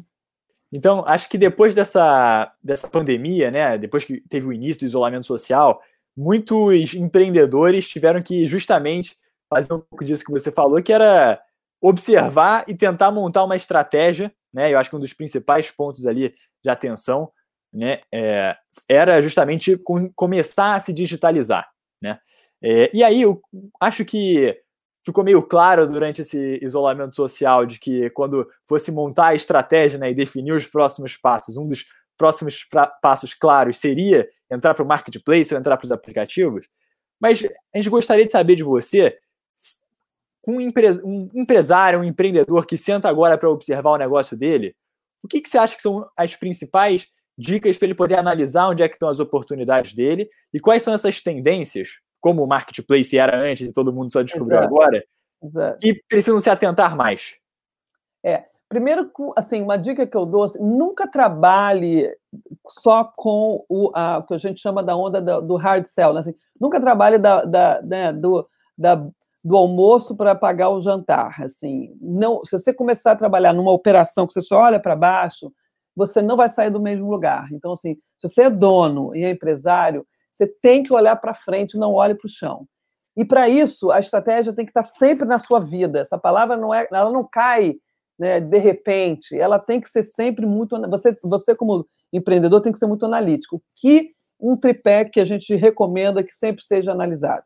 Então, 0.72 1.04
acho 1.06 1.28
que 1.30 1.38
depois 1.38 1.74
dessa, 1.74 2.52
dessa 2.62 2.88
pandemia, 2.88 3.50
né, 3.50 3.78
depois 3.78 4.04
que 4.04 4.20
teve 4.28 4.46
o 4.46 4.52
início 4.52 4.80
do 4.80 4.87
isolamento 4.87 5.24
social, 5.24 5.80
muitos 6.16 6.92
empreendedores 6.94 7.88
tiveram 7.88 8.20
que 8.20 8.48
justamente 8.48 9.16
fazer 9.48 9.72
um 9.72 9.80
pouco 9.80 10.04
disso 10.04 10.24
que 10.24 10.32
você 10.32 10.50
falou, 10.50 10.82
que 10.82 10.92
era 10.92 11.40
observar 11.80 12.64
e 12.66 12.74
tentar 12.74 13.10
montar 13.10 13.44
uma 13.44 13.56
estratégia, 13.56 14.32
né? 14.52 14.72
Eu 14.72 14.78
acho 14.78 14.90
que 14.90 14.96
um 14.96 15.00
dos 15.00 15.12
principais 15.12 15.70
pontos 15.70 16.06
ali 16.06 16.34
de 16.62 16.70
atenção, 16.70 17.30
né, 17.72 18.00
é, 18.12 18.56
era 18.88 19.20
justamente 19.20 19.76
com, 19.76 20.10
começar 20.14 20.74
a 20.74 20.80
se 20.80 20.92
digitalizar, 20.92 21.68
né? 22.02 22.18
É, 22.62 22.90
e 22.94 23.04
aí 23.04 23.22
eu 23.22 23.40
acho 23.80 24.04
que 24.04 24.58
ficou 25.04 25.22
meio 25.22 25.42
claro 25.42 25.86
durante 25.86 26.22
esse 26.22 26.58
isolamento 26.62 27.14
social 27.14 27.64
de 27.64 27.78
que 27.78 28.10
quando 28.10 28.48
fosse 28.66 28.90
montar 28.90 29.28
a 29.28 29.34
estratégia 29.34 29.98
né, 29.98 30.10
e 30.10 30.14
definir 30.14 30.52
os 30.52 30.66
próximos 30.66 31.16
passos, 31.16 31.56
um 31.56 31.68
dos 31.68 31.84
próximos 32.16 32.66
passos 33.00 33.34
claros 33.34 33.78
seria 33.78 34.28
entrar 34.50 34.74
para 34.74 34.82
o 34.82 34.88
marketplace 34.88 35.54
ou 35.54 35.60
entrar 35.60 35.76
para 35.76 35.84
os 35.84 35.92
aplicativos. 35.92 36.66
Mas 37.20 37.44
a 37.74 37.78
gente 37.78 37.90
gostaria 37.90 38.26
de 38.26 38.32
saber 38.32 38.56
de 38.56 38.64
você 38.64 39.16
um, 40.46 40.61
empre 40.61 40.90
um 41.02 41.28
empresário, 41.35 42.00
um 42.00 42.04
empreendedor 42.04 42.66
que 42.66 42.78
senta 42.78 43.09
agora 43.09 43.37
para 43.37 43.50
observar 43.50 43.90
o 43.90 43.98
negócio 43.98 44.37
dele, 44.37 44.74
o 45.22 45.28
que, 45.28 45.40
que 45.40 45.48
você 45.48 45.59
acha 45.59 45.74
que 45.74 45.82
são 45.82 46.09
as 46.16 46.37
principais 46.37 47.09
dicas 47.37 47.76
para 47.76 47.87
ele 47.87 47.94
poder 47.94 48.18
analisar 48.18 48.68
onde 48.68 48.82
é 48.82 48.88
que 48.88 48.94
estão 48.94 49.09
as 49.09 49.20
oportunidades 49.20 49.92
dele 49.92 50.30
e 50.54 50.61
quais 50.61 50.82
são 50.82 50.94
essas 50.94 51.20
tendências, 51.20 52.00
como 52.20 52.42
o 52.42 52.46
marketplace 52.46 53.18
era 53.18 53.38
antes 53.38 53.68
e 53.68 53.72
todo 53.72 53.92
mundo 53.92 54.11
só 54.11 54.22
descobriu 54.22 54.59
Exato. 54.59 54.74
agora, 54.74 55.04
Exato. 55.42 55.78
que 55.78 56.02
precisam 56.09 56.40
se 56.40 56.48
atentar 56.48 56.96
mais? 56.96 57.38
É, 58.24 58.44
primeiro, 58.68 59.11
assim, 59.37 59.61
uma 59.62 59.76
dica 59.76 60.06
que 60.06 60.16
eu 60.16 60.24
dou, 60.24 60.44
assim, 60.44 60.59
nunca 60.59 61.06
trabalhe 61.06 62.11
só 62.68 63.04
com 63.04 63.64
o, 63.68 63.90
a, 63.94 64.18
o 64.18 64.22
que 64.22 64.35
a 64.35 64.38
gente 64.38 64.61
chama 64.61 64.82
da 64.82 64.96
onda 64.96 65.20
do, 65.20 65.40
do 65.42 65.56
hard 65.56 65.87
sell, 65.87 66.14
né? 66.14 66.20
assim, 66.20 66.35
nunca 66.59 66.80
trabalhe 66.80 67.18
da, 67.18 67.44
da, 67.44 67.82
né, 67.82 68.12
do, 68.12 68.48
da 68.76 69.06
do 69.44 69.57
almoço 69.57 70.16
para 70.16 70.35
pagar 70.35 70.70
o 70.70 70.81
jantar. 70.81 71.42
Assim, 71.42 71.96
não, 72.01 72.44
se 72.44 72.53
você 72.53 72.72
começar 72.72 73.12
a 73.12 73.16
trabalhar 73.16 73.53
numa 73.53 73.72
operação 73.72 74.27
que 74.27 74.33
você 74.33 74.42
só 74.42 74.59
olha 74.61 74.81
para 74.81 74.96
baixo, 74.96 75.53
você 75.94 76.20
não 76.20 76.37
vai 76.37 76.49
sair 76.49 76.70
do 76.70 76.81
mesmo 76.81 77.11
lugar. 77.11 77.49
Então, 77.53 77.72
assim, 77.72 77.94
se 78.18 78.29
você 78.29 78.42
é 78.42 78.51
dono 78.51 79.14
e 79.14 79.25
é 79.25 79.31
empresário, 79.31 80.07
você 80.31 80.46
tem 80.46 80.83
que 80.83 80.92
olhar 80.92 81.16
para 81.16 81.35
frente, 81.35 81.79
não 81.79 81.92
olhe 81.92 82.14
para 82.14 82.27
o 82.27 82.31
chão. 82.31 82.66
E 83.16 83.25
para 83.25 83.49
isso, 83.49 83.90
a 83.90 83.99
estratégia 83.99 84.53
tem 84.53 84.66
que 84.66 84.70
estar 84.70 84.85
sempre 84.85 85.27
na 85.27 85.38
sua 85.38 85.59
vida. 85.59 86.01
Essa 86.01 86.18
palavra 86.18 86.57
não 86.57 86.75
é, 86.75 86.87
ela 86.92 87.11
não 87.11 87.27
cai 87.27 87.77
né, 88.18 88.40
de 88.40 88.59
repente. 88.59 89.38
Ela 89.38 89.59
tem 89.59 89.81
que 89.81 89.88
ser 89.88 90.03
sempre 90.03 90.44
muito. 90.44 90.79
Você, 90.90 91.16
você 91.22 91.57
como 91.57 91.87
empreendedor 92.12 92.61
tem 92.61 92.72
que 92.72 92.79
ser 92.79 92.87
muito 92.87 93.07
analítico. 93.07 93.62
Que 93.81 94.11
um 94.38 94.55
tripé 94.55 95.07
que 95.07 95.18
a 95.18 95.25
gente 95.25 95.55
recomenda 95.55 96.22
que 96.22 96.33
sempre 96.33 96.62
seja 96.62 96.92
analisado 96.92 97.44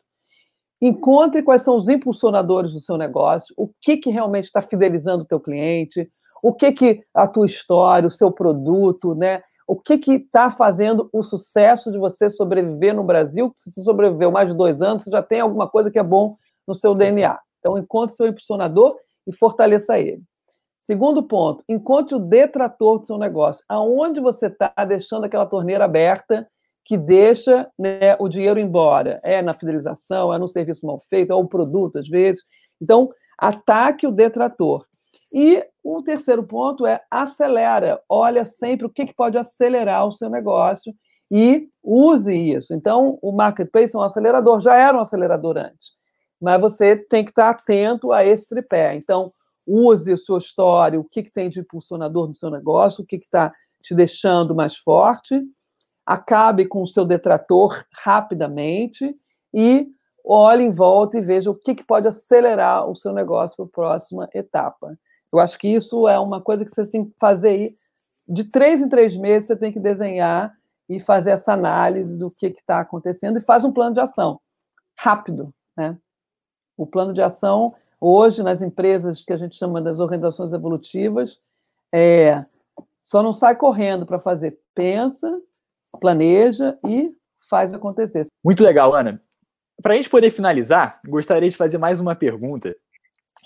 Encontre 0.80 1.42
quais 1.42 1.62
são 1.62 1.76
os 1.76 1.88
impulsionadores 1.88 2.72
do 2.72 2.80
seu 2.80 2.96
negócio, 2.96 3.54
o 3.56 3.68
que, 3.80 3.98
que 3.98 4.10
realmente 4.10 4.46
está 4.46 4.62
fidelizando 4.62 5.24
o 5.24 5.26
teu 5.26 5.38
cliente, 5.38 6.06
o 6.42 6.54
que, 6.54 6.72
que 6.72 7.02
a 7.14 7.28
tua 7.28 7.46
história, 7.46 8.06
o 8.06 8.10
seu 8.10 8.32
produto, 8.32 9.14
né? 9.14 9.42
O 9.66 9.76
que 9.76 10.00
está 10.12 10.50
fazendo 10.50 11.08
o 11.12 11.22
sucesso 11.22 11.92
de 11.92 11.98
você 11.98 12.28
sobreviver 12.28 12.94
no 12.94 13.04
Brasil? 13.04 13.52
Se 13.56 13.70
você 13.70 13.82
sobreviveu 13.82 14.30
mais 14.32 14.48
de 14.48 14.56
dois 14.56 14.82
anos, 14.82 15.04
você 15.04 15.10
já 15.10 15.22
tem 15.22 15.40
alguma 15.40 15.68
coisa 15.68 15.90
que 15.90 15.98
é 15.98 16.02
bom 16.02 16.32
no 16.66 16.74
seu 16.74 16.94
DNA. 16.94 17.38
Então, 17.60 17.78
encontre 17.78 18.16
seu 18.16 18.26
impulsionador 18.26 18.96
e 19.26 19.36
fortaleça 19.36 19.98
ele. 19.98 20.22
Segundo 20.80 21.22
ponto, 21.22 21.62
encontre 21.68 22.16
o 22.16 22.18
detrator 22.18 22.98
do 22.98 23.06
seu 23.06 23.18
negócio. 23.18 23.62
Aonde 23.68 24.18
você 24.18 24.46
está 24.46 24.72
deixando 24.88 25.24
aquela 25.24 25.46
torneira 25.46 25.84
aberta 25.84 26.48
que 26.90 26.98
deixa 26.98 27.70
né, 27.78 28.16
o 28.18 28.28
dinheiro 28.28 28.58
embora. 28.58 29.20
É 29.22 29.40
na 29.40 29.54
fidelização, 29.54 30.34
é 30.34 30.38
no 30.38 30.48
serviço 30.48 30.84
mal 30.84 30.98
feito, 30.98 31.30
é 31.30 31.34
o 31.36 31.46
produto, 31.46 32.00
às 32.00 32.08
vezes. 32.08 32.42
Então, 32.82 33.08
ataque 33.38 34.08
o 34.08 34.10
detrator. 34.10 34.84
E 35.32 35.62
o 35.84 36.02
terceiro 36.02 36.42
ponto 36.42 36.84
é 36.84 36.98
acelera. 37.08 38.02
Olha 38.08 38.44
sempre 38.44 38.86
o 38.86 38.90
que, 38.90 39.06
que 39.06 39.14
pode 39.14 39.38
acelerar 39.38 40.04
o 40.04 40.10
seu 40.10 40.28
negócio 40.28 40.92
e 41.30 41.68
use 41.84 42.34
isso. 42.34 42.74
Então, 42.74 43.20
o 43.22 43.30
marketplace 43.30 43.94
é 43.94 43.98
um 44.00 44.02
acelerador, 44.02 44.60
já 44.60 44.74
era 44.74 44.98
um 44.98 45.00
acelerador 45.00 45.58
antes, 45.58 45.90
mas 46.40 46.60
você 46.60 46.96
tem 46.96 47.24
que 47.24 47.30
estar 47.30 47.50
atento 47.50 48.10
a 48.10 48.24
esse 48.24 48.48
tripé. 48.48 48.96
Então, 48.96 49.26
use 49.64 50.12
a 50.12 50.16
sua 50.16 50.38
história, 50.38 50.98
o 50.98 51.04
que, 51.04 51.22
que 51.22 51.32
tem 51.32 51.48
de 51.48 51.60
impulsionador 51.60 52.26
no 52.26 52.34
seu 52.34 52.50
negócio, 52.50 53.04
o 53.04 53.06
que 53.06 53.14
está 53.14 53.52
te 53.80 53.94
deixando 53.94 54.56
mais 54.56 54.76
forte, 54.76 55.40
acabe 56.04 56.66
com 56.66 56.82
o 56.82 56.88
seu 56.88 57.04
detrator 57.04 57.84
rapidamente 57.92 59.14
e 59.52 59.90
olhe 60.24 60.64
em 60.64 60.70
volta 60.70 61.18
e 61.18 61.20
veja 61.20 61.50
o 61.50 61.54
que, 61.54 61.74
que 61.74 61.84
pode 61.84 62.08
acelerar 62.08 62.88
o 62.88 62.96
seu 62.96 63.12
negócio 63.12 63.56
para 63.56 63.64
a 63.64 63.68
próxima 63.68 64.28
etapa. 64.34 64.98
Eu 65.32 65.38
acho 65.38 65.58
que 65.58 65.68
isso 65.68 66.08
é 66.08 66.18
uma 66.18 66.40
coisa 66.40 66.64
que 66.64 66.74
você 66.74 66.88
tem 66.88 67.04
que 67.04 67.14
fazer 67.18 67.48
aí. 67.48 67.68
De 68.28 68.44
três 68.44 68.80
em 68.80 68.88
três 68.88 69.16
meses, 69.16 69.46
você 69.46 69.56
tem 69.56 69.72
que 69.72 69.80
desenhar 69.80 70.52
e 70.88 70.98
fazer 70.98 71.30
essa 71.30 71.52
análise 71.52 72.18
do 72.18 72.28
que 72.30 72.46
está 72.46 72.80
acontecendo 72.80 73.38
e 73.38 73.42
faz 73.42 73.64
um 73.64 73.72
plano 73.72 73.94
de 73.94 74.00
ação 74.00 74.40
rápido. 74.96 75.52
Né? 75.76 75.96
O 76.76 76.86
plano 76.86 77.14
de 77.14 77.22
ação, 77.22 77.72
hoje, 78.00 78.42
nas 78.42 78.60
empresas 78.60 79.22
que 79.22 79.32
a 79.32 79.36
gente 79.36 79.56
chama 79.56 79.80
das 79.80 80.00
organizações 80.00 80.52
evolutivas, 80.52 81.40
é, 81.92 82.36
só 83.00 83.22
não 83.22 83.32
sai 83.32 83.56
correndo 83.56 84.04
para 84.04 84.18
fazer. 84.18 84.58
Pensa, 84.74 85.40
planeja 85.98 86.76
e 86.86 87.06
faz 87.48 87.74
acontecer. 87.74 88.26
Muito 88.44 88.62
legal, 88.62 88.94
Ana. 88.94 89.20
Para 89.82 89.94
a 89.94 89.96
gente 89.96 90.10
poder 90.10 90.30
finalizar, 90.30 91.00
gostaria 91.06 91.48
de 91.48 91.56
fazer 91.56 91.78
mais 91.78 92.00
uma 92.00 92.14
pergunta, 92.14 92.76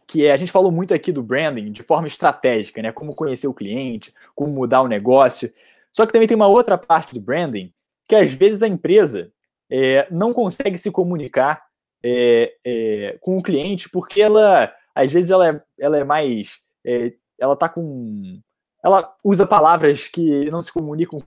que 0.07 0.27
é, 0.27 0.33
a 0.33 0.37
gente 0.37 0.53
falou 0.53 0.73
muito 0.73 0.93
aqui 0.93 1.13
do 1.13 1.23
branding 1.23 1.71
de 1.71 1.83
forma 1.83 2.07
estratégica, 2.07 2.83
né? 2.83 2.93
Como 2.93 3.15
conhecer 3.15 3.47
o 3.47 3.55
cliente, 3.55 4.13
como 4.35 4.53
mudar 4.53 4.83
o 4.83 4.89
negócio. 4.89 5.53
Só 5.93 6.05
que 6.05 6.13
também 6.13 6.27
tem 6.27 6.35
uma 6.35 6.49
outra 6.49 6.77
parte 6.77 7.15
do 7.15 7.21
branding, 7.21 7.73
que 8.09 8.17
às 8.17 8.33
vezes 8.33 8.63
a 8.63 8.69
empresa 8.69 9.33
é, 9.71 10.07
não 10.11 10.33
consegue 10.33 10.77
se 10.77 10.91
comunicar 10.91 11.65
é, 12.05 12.55
é, 12.65 13.19
com 13.21 13.39
o 13.39 13.43
cliente, 13.43 13.89
porque 13.89 14.21
ela, 14.21 14.73
às 14.95 15.11
vezes, 15.11 15.31
ela 15.31 15.49
é, 15.49 15.63
ela 15.79 15.97
é 15.97 16.05
mais. 16.05 16.59
É, 16.85 17.15
ela 17.39 17.57
tá 17.57 17.69
com. 17.69 18.41
Ela 18.85 19.15
usa 19.25 19.47
palavras 19.47 20.09
que 20.09 20.51
não 20.51 20.61
se 20.61 20.71
comunicam 20.71 21.23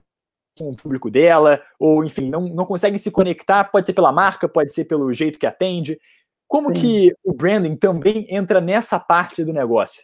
com 0.58 0.70
o 0.70 0.76
público 0.76 1.10
dela, 1.10 1.62
ou 1.78 2.04
enfim, 2.04 2.28
não, 2.28 2.42
não 2.42 2.66
conseguem 2.66 2.98
se 2.98 3.10
conectar, 3.10 3.64
pode 3.64 3.86
ser 3.86 3.92
pela 3.92 4.12
marca, 4.12 4.48
pode 4.48 4.72
ser 4.72 4.84
pelo 4.84 5.12
jeito 5.12 5.38
que 5.38 5.46
atende. 5.46 5.98
Como 6.46 6.68
Sim. 6.68 6.74
que 6.74 7.14
o 7.24 7.32
branding 7.32 7.76
também 7.76 8.26
entra 8.28 8.60
nessa 8.60 8.98
parte 8.98 9.44
do 9.44 9.52
negócio? 9.52 10.02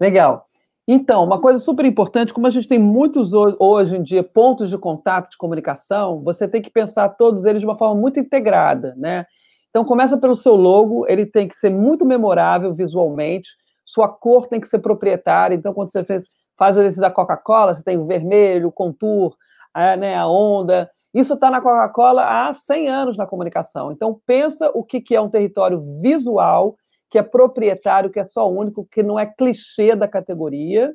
Legal. 0.00 0.46
Então, 0.88 1.22
uma 1.22 1.40
coisa 1.40 1.58
super 1.58 1.84
importante, 1.84 2.32
como 2.32 2.46
a 2.46 2.50
gente 2.50 2.66
tem 2.66 2.78
muitos 2.78 3.32
hoje 3.32 3.96
em 3.96 4.02
dia 4.02 4.24
pontos 4.24 4.68
de 4.68 4.76
contato 4.76 5.30
de 5.30 5.36
comunicação, 5.36 6.20
você 6.24 6.48
tem 6.48 6.60
que 6.60 6.70
pensar 6.70 7.10
todos 7.10 7.44
eles 7.44 7.60
de 7.60 7.66
uma 7.66 7.76
forma 7.76 8.00
muito 8.00 8.18
integrada, 8.18 8.94
né? 8.96 9.22
Então, 9.68 9.84
começa 9.84 10.18
pelo 10.18 10.34
seu 10.34 10.56
logo, 10.56 11.06
ele 11.08 11.24
tem 11.24 11.46
que 11.46 11.56
ser 11.56 11.70
muito 11.70 12.04
memorável 12.04 12.74
visualmente, 12.74 13.50
sua 13.84 14.08
cor 14.08 14.48
tem 14.48 14.60
que 14.60 14.66
ser 14.66 14.80
proprietária, 14.80 15.54
então, 15.54 15.72
quando 15.72 15.92
você 15.92 16.02
fez 16.02 16.24
faz 16.60 16.76
o 16.76 16.80
exercício 16.80 17.00
da 17.00 17.10
Coca-Cola, 17.10 17.74
você 17.74 17.82
tem 17.82 17.96
o 17.96 18.04
vermelho, 18.04 18.68
o 18.68 18.72
contour, 18.72 19.34
a, 19.72 19.96
né, 19.96 20.14
a 20.14 20.28
onda. 20.28 20.86
Isso 21.14 21.32
está 21.32 21.50
na 21.50 21.62
Coca-Cola 21.62 22.22
há 22.22 22.52
100 22.52 22.88
anos 22.90 23.16
na 23.16 23.26
comunicação. 23.26 23.90
Então, 23.90 24.20
pensa 24.26 24.70
o 24.74 24.84
que, 24.84 25.00
que 25.00 25.16
é 25.16 25.20
um 25.22 25.30
território 25.30 25.80
visual, 26.02 26.76
que 27.08 27.18
é 27.18 27.22
proprietário, 27.22 28.10
que 28.10 28.20
é 28.20 28.28
só 28.28 28.46
único, 28.46 28.86
que 28.86 29.02
não 29.02 29.18
é 29.18 29.24
clichê 29.24 29.96
da 29.96 30.06
categoria. 30.06 30.92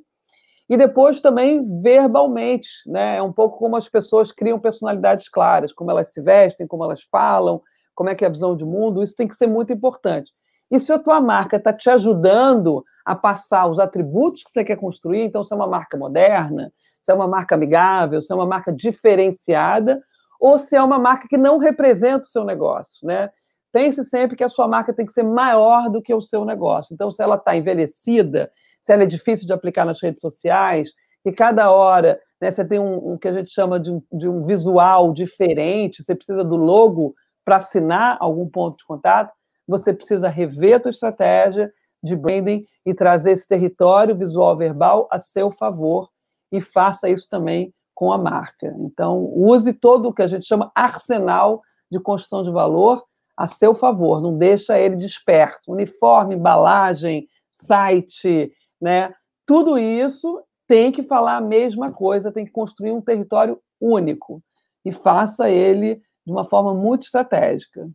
E 0.70 0.78
depois 0.78 1.20
também 1.20 1.82
verbalmente, 1.82 2.70
né? 2.86 3.18
É 3.18 3.22
um 3.24 3.34
pouco 3.34 3.58
como 3.58 3.76
as 3.76 3.90
pessoas 3.90 4.32
criam 4.32 4.60
personalidades 4.60 5.28
claras, 5.28 5.74
como 5.74 5.90
elas 5.90 6.14
se 6.14 6.22
vestem, 6.22 6.68
como 6.68 6.84
elas 6.84 7.02
falam, 7.12 7.60
como 7.96 8.12
é 8.12 8.16
que 8.16 8.24
é 8.24 8.28
a 8.28 8.32
visão 8.32 8.56
de 8.56 8.64
mundo, 8.64 9.02
isso 9.02 9.16
tem 9.16 9.28
que 9.28 9.36
ser 9.36 9.48
muito 9.48 9.74
importante. 9.74 10.32
E 10.72 10.80
se 10.80 10.92
a 10.92 11.00
tua 11.00 11.22
marca 11.22 11.58
está 11.58 11.72
te 11.72 11.90
ajudando 11.90 12.84
a 13.06 13.16
passar 13.16 13.68
os 13.68 13.80
atributos 13.80 14.42
que 14.44 14.52
você 14.52 14.64
quer 14.64 14.78
construir, 14.78 15.22
então 15.22 15.44
se 15.44 15.54
é 15.54 15.56
uma 15.56 15.68
marca 15.68 15.96
moderna, 15.96 16.72
se 17.02 17.12
é 17.12 17.14
uma 17.16 17.28
marca 17.28 17.54
amigável, 17.54 18.22
se 18.22 18.32
é 18.34 18.36
uma 18.36 18.48
marca 18.48 18.72
diferenciada, 18.72 19.98
ou 20.40 20.58
se 20.58 20.76
é 20.76 20.82
uma 20.82 20.98
marca 20.98 21.28
que 21.28 21.38
não 21.38 21.58
representa 21.58 22.24
o 22.24 22.30
seu 22.30 22.44
negócio, 22.44 23.06
né? 23.08 23.30
Pense 23.72 24.04
sempre 24.06 24.38
que 24.38 24.44
a 24.44 24.50
sua 24.50 24.68
marca 24.68 24.94
tem 24.94 25.06
que 25.06 25.12
ser 25.12 25.24
maior 25.24 25.90
do 25.90 26.02
que 26.02 26.14
o 26.14 26.22
seu 26.22 26.46
negócio. 26.46 26.94
Então, 26.94 27.12
se 27.12 27.22
ela 27.22 27.36
está 27.36 27.56
envelhecida, 27.56 28.48
se 28.80 28.94
ela 28.94 29.04
é 29.04 29.06
difícil 29.06 29.46
de 29.46 29.54
aplicar 29.54 29.86
nas 29.86 30.02
redes 30.02 30.22
sociais, 30.22 30.92
que 31.24 31.32
cada 31.32 31.70
hora 31.72 32.20
né, 32.40 32.52
você 32.52 32.64
tem 32.64 32.80
um, 32.80 33.14
um, 33.14 33.18
que 33.18 33.28
a 33.28 33.34
gente 33.34 33.52
chama 33.52 33.80
de 33.80 33.92
um, 33.92 34.02
de 34.14 34.30
um 34.30 34.44
visual 34.44 35.12
diferente, 35.12 36.04
você 36.04 36.16
precisa 36.16 36.44
do 36.44 36.56
logo 36.56 37.14
para 37.44 37.58
assinar 37.58 38.18
algum 38.20 38.50
ponto 38.50 38.78
de 38.78 38.86
contato, 38.86 39.34
você 39.68 39.94
precisa 39.94 40.28
rever 40.28 40.76
a 40.76 40.82
sua 40.82 40.92
estratégia 40.92 41.72
de 42.04 42.16
branding 42.16 42.64
e 42.86 42.94
trazer 42.94 43.32
esse 43.32 43.48
território 43.48 44.16
visual 44.16 44.56
verbal 44.56 45.08
a 45.12 45.20
seu 45.20 45.52
favor 45.52 46.10
e 46.52 46.62
faça 46.62 47.10
isso 47.10 47.28
também 47.28 47.74
com 47.94 48.12
a 48.12 48.18
marca. 48.18 48.76
Então, 48.80 49.32
use 49.34 49.74
todo 49.74 50.10
o 50.10 50.14
que 50.14 50.22
a 50.22 50.28
gente 50.28 50.46
chama 50.46 50.72
arsenal 50.76 51.62
de 51.90 52.00
construção 52.00 52.44
de 52.44 52.52
valor 52.52 53.04
a 53.38 53.48
seu 53.48 53.76
favor, 53.76 54.22
não 54.22 54.38
deixa 54.38 54.80
ele 54.80 54.96
desperto. 54.96 55.72
Uniforme, 55.72 56.36
embalagem, 56.36 57.28
site, 57.52 58.52
né? 58.80 59.14
Tudo 59.46 59.78
isso 59.78 60.42
tem 60.68 60.92
que 60.92 61.04
falar 61.04 61.38
a 61.38 61.42
mesma 61.42 61.92
coisa, 61.92 62.32
tem 62.32 62.46
que 62.46 62.52
construir 62.52 62.92
um 62.92 63.02
território 63.02 63.60
único 63.80 64.42
e 64.84 64.92
faça 64.92 65.50
ele 65.50 66.02
de 66.26 66.32
uma 66.32 66.46
forma 66.46 66.74
muito 66.74 67.04
estratégica. 67.04 67.90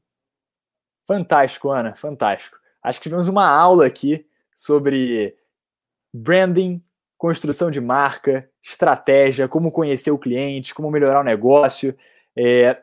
Fantástico, 1.10 1.70
Ana, 1.70 1.96
fantástico. 1.96 2.56
Acho 2.80 3.00
que 3.00 3.02
tivemos 3.02 3.26
uma 3.26 3.44
aula 3.44 3.84
aqui 3.84 4.24
sobre 4.54 5.36
branding, 6.14 6.80
construção 7.18 7.68
de 7.68 7.80
marca, 7.80 8.48
estratégia, 8.62 9.48
como 9.48 9.72
conhecer 9.72 10.12
o 10.12 10.18
cliente, 10.18 10.72
como 10.72 10.88
melhorar 10.88 11.22
o 11.22 11.24
negócio. 11.24 11.96
É... 12.38 12.80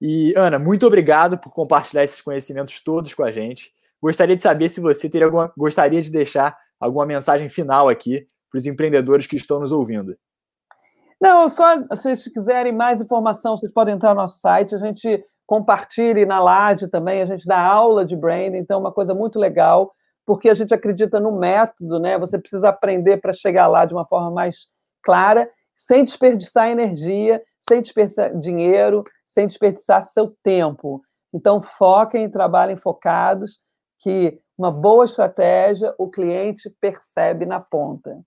E, 0.00 0.32
Ana, 0.34 0.58
muito 0.58 0.86
obrigado 0.86 1.36
por 1.36 1.52
compartilhar 1.52 2.02
esses 2.02 2.22
conhecimentos 2.22 2.80
todos 2.80 3.12
com 3.12 3.22
a 3.22 3.30
gente. 3.30 3.70
Gostaria 4.00 4.34
de 4.34 4.40
saber 4.40 4.70
se 4.70 4.80
você 4.80 5.06
teria 5.06 5.26
alguma... 5.26 5.52
gostaria 5.54 6.00
de 6.00 6.10
deixar 6.10 6.56
alguma 6.80 7.04
mensagem 7.04 7.50
final 7.50 7.86
aqui 7.86 8.26
para 8.50 8.56
os 8.56 8.64
empreendedores 8.64 9.26
que 9.26 9.36
estão 9.36 9.60
nos 9.60 9.72
ouvindo. 9.72 10.16
Não, 11.20 11.50
só 11.50 11.78
se 11.82 11.86
vocês 11.88 12.28
quiserem 12.28 12.72
mais 12.72 13.02
informação, 13.02 13.58
vocês 13.58 13.70
podem 13.70 13.94
entrar 13.94 14.14
no 14.14 14.22
nosso 14.22 14.38
site, 14.38 14.74
a 14.74 14.78
gente 14.78 15.22
compartilha 15.52 16.24
na 16.24 16.40
LAD 16.40 16.88
também, 16.88 17.20
a 17.20 17.26
gente 17.26 17.46
dá 17.46 17.60
aula 17.60 18.06
de 18.06 18.16
branding, 18.16 18.56
então 18.56 18.78
é 18.78 18.80
uma 18.80 18.90
coisa 18.90 19.12
muito 19.12 19.38
legal 19.38 19.92
porque 20.24 20.48
a 20.48 20.54
gente 20.54 20.72
acredita 20.72 21.20
no 21.20 21.38
método, 21.38 22.00
né? 22.00 22.18
Você 22.18 22.38
precisa 22.38 22.70
aprender 22.70 23.18
para 23.18 23.34
chegar 23.34 23.66
lá 23.66 23.84
de 23.84 23.92
uma 23.92 24.06
forma 24.06 24.30
mais 24.30 24.68
clara, 25.02 25.50
sem 25.74 26.04
desperdiçar 26.04 26.70
energia, 26.70 27.42
sem 27.60 27.82
desperdiçar 27.82 28.34
dinheiro, 28.38 29.04
sem 29.26 29.46
desperdiçar 29.46 30.06
seu 30.06 30.34
tempo. 30.42 31.02
Então, 31.34 31.60
foquem, 31.60 32.30
trabalhem 32.30 32.78
focados, 32.78 33.58
que 33.98 34.40
uma 34.56 34.70
boa 34.70 35.04
estratégia 35.04 35.94
o 35.98 36.08
cliente 36.08 36.70
percebe 36.80 37.44
na 37.44 37.60
ponta. 37.60 38.22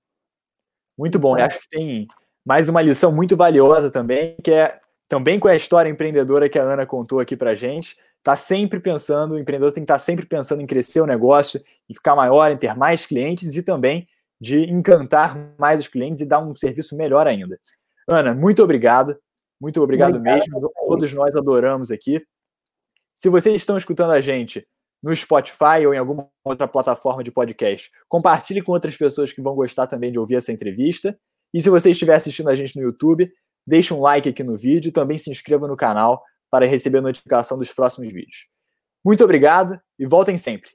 Muito 0.96 1.18
bom. 1.18 1.36
Então 1.36 1.48
acho 1.48 1.60
que 1.60 1.70
tem 1.70 2.08
mais 2.46 2.70
uma 2.70 2.84
lição 2.84 3.12
muito 3.12 3.36
valiosa 3.36 3.90
também, 3.90 4.36
que 4.44 4.52
é 4.52 4.80
também 5.08 5.40
com 5.40 5.48
a 5.48 5.56
história 5.56 5.90
empreendedora 5.90 6.50
que 6.50 6.58
a 6.58 6.64
Ana 6.64 6.86
contou 6.86 7.20
aqui 7.20 7.36
para 7.38 7.56
gente, 7.56 7.96
está 8.18 8.36
sempre 8.36 8.80
pensando, 8.80 9.36
o 9.36 9.40
empreendedor 9.40 9.72
tem 9.72 9.84
que 9.84 9.86
estar 9.86 9.96
tá 9.96 10.00
sempre 10.00 10.26
pensando 10.26 10.62
em 10.62 10.66
crescer 10.66 11.02
o 11.02 11.06
negócio, 11.06 11.62
em 11.90 11.94
ficar 11.94 12.16
maior, 12.16 12.52
em 12.52 12.58
ter 12.58 12.76
mais 12.76 13.06
clientes 13.06 13.56
e 13.56 13.62
também 13.62 14.08
de 14.42 14.64
encantar 14.70 15.54
mais 15.58 15.80
os 15.80 15.88
clientes 15.88 16.22
e 16.22 16.26
dar 16.26 16.40
um 16.40 16.56
serviço 16.56 16.96
melhor 16.98 17.28
ainda. 17.28 17.60
Ana, 18.08 18.34
muito 18.34 18.64
obrigado. 18.64 19.18
Muito 19.60 19.82
obrigado, 19.82 20.18
obrigado 20.18 20.52
mesmo. 20.52 20.72
Todos 20.86 21.14
nós 21.14 21.36
adoramos 21.36 21.92
aqui. 21.92 22.22
Se 23.14 23.30
vocês 23.30 23.56
estão 23.56 23.78
escutando 23.78 24.12
a 24.12 24.20
gente 24.20 24.68
no 25.02 25.16
Spotify 25.16 25.86
ou 25.86 25.94
em 25.94 25.98
alguma 25.98 26.28
outra 26.44 26.68
plataforma 26.68 27.24
de 27.24 27.32
podcast, 27.32 27.92
compartilhe 28.10 28.62
com 28.62 28.72
outras 28.72 28.98
pessoas 28.98 29.32
que 29.32 29.42
vão 29.42 29.56
gostar 29.56 29.88
também 29.88 30.12
de 30.12 30.20
ouvir 30.20 30.36
essa 30.36 30.52
entrevista. 30.52 31.18
E 31.54 31.62
se 31.62 31.70
você 31.70 31.92
estiver 31.92 32.16
assistindo 32.16 32.50
a 32.50 32.56
gente 32.56 32.76
no 32.76 32.82
YouTube, 32.82 33.32
deixe 33.66 33.94
um 33.94 34.02
like 34.02 34.30
aqui 34.30 34.44
no 34.44 34.56
vídeo 34.56 34.90
e 34.90 34.92
também 34.92 35.18
se 35.18 35.30
inscreva 35.30 35.68
no 35.68 35.76
canal 35.76 36.24
para 36.50 36.66
receber 36.66 37.00
a 37.00 37.02
notificação 37.02 37.58
dos 37.58 37.74
próximos 37.74 38.12
vídeos. 38.14 38.48
Muito 39.04 39.24
obrigado 39.24 39.80
e 40.00 40.06
voltem 40.06 40.38
sempre! 40.38 40.70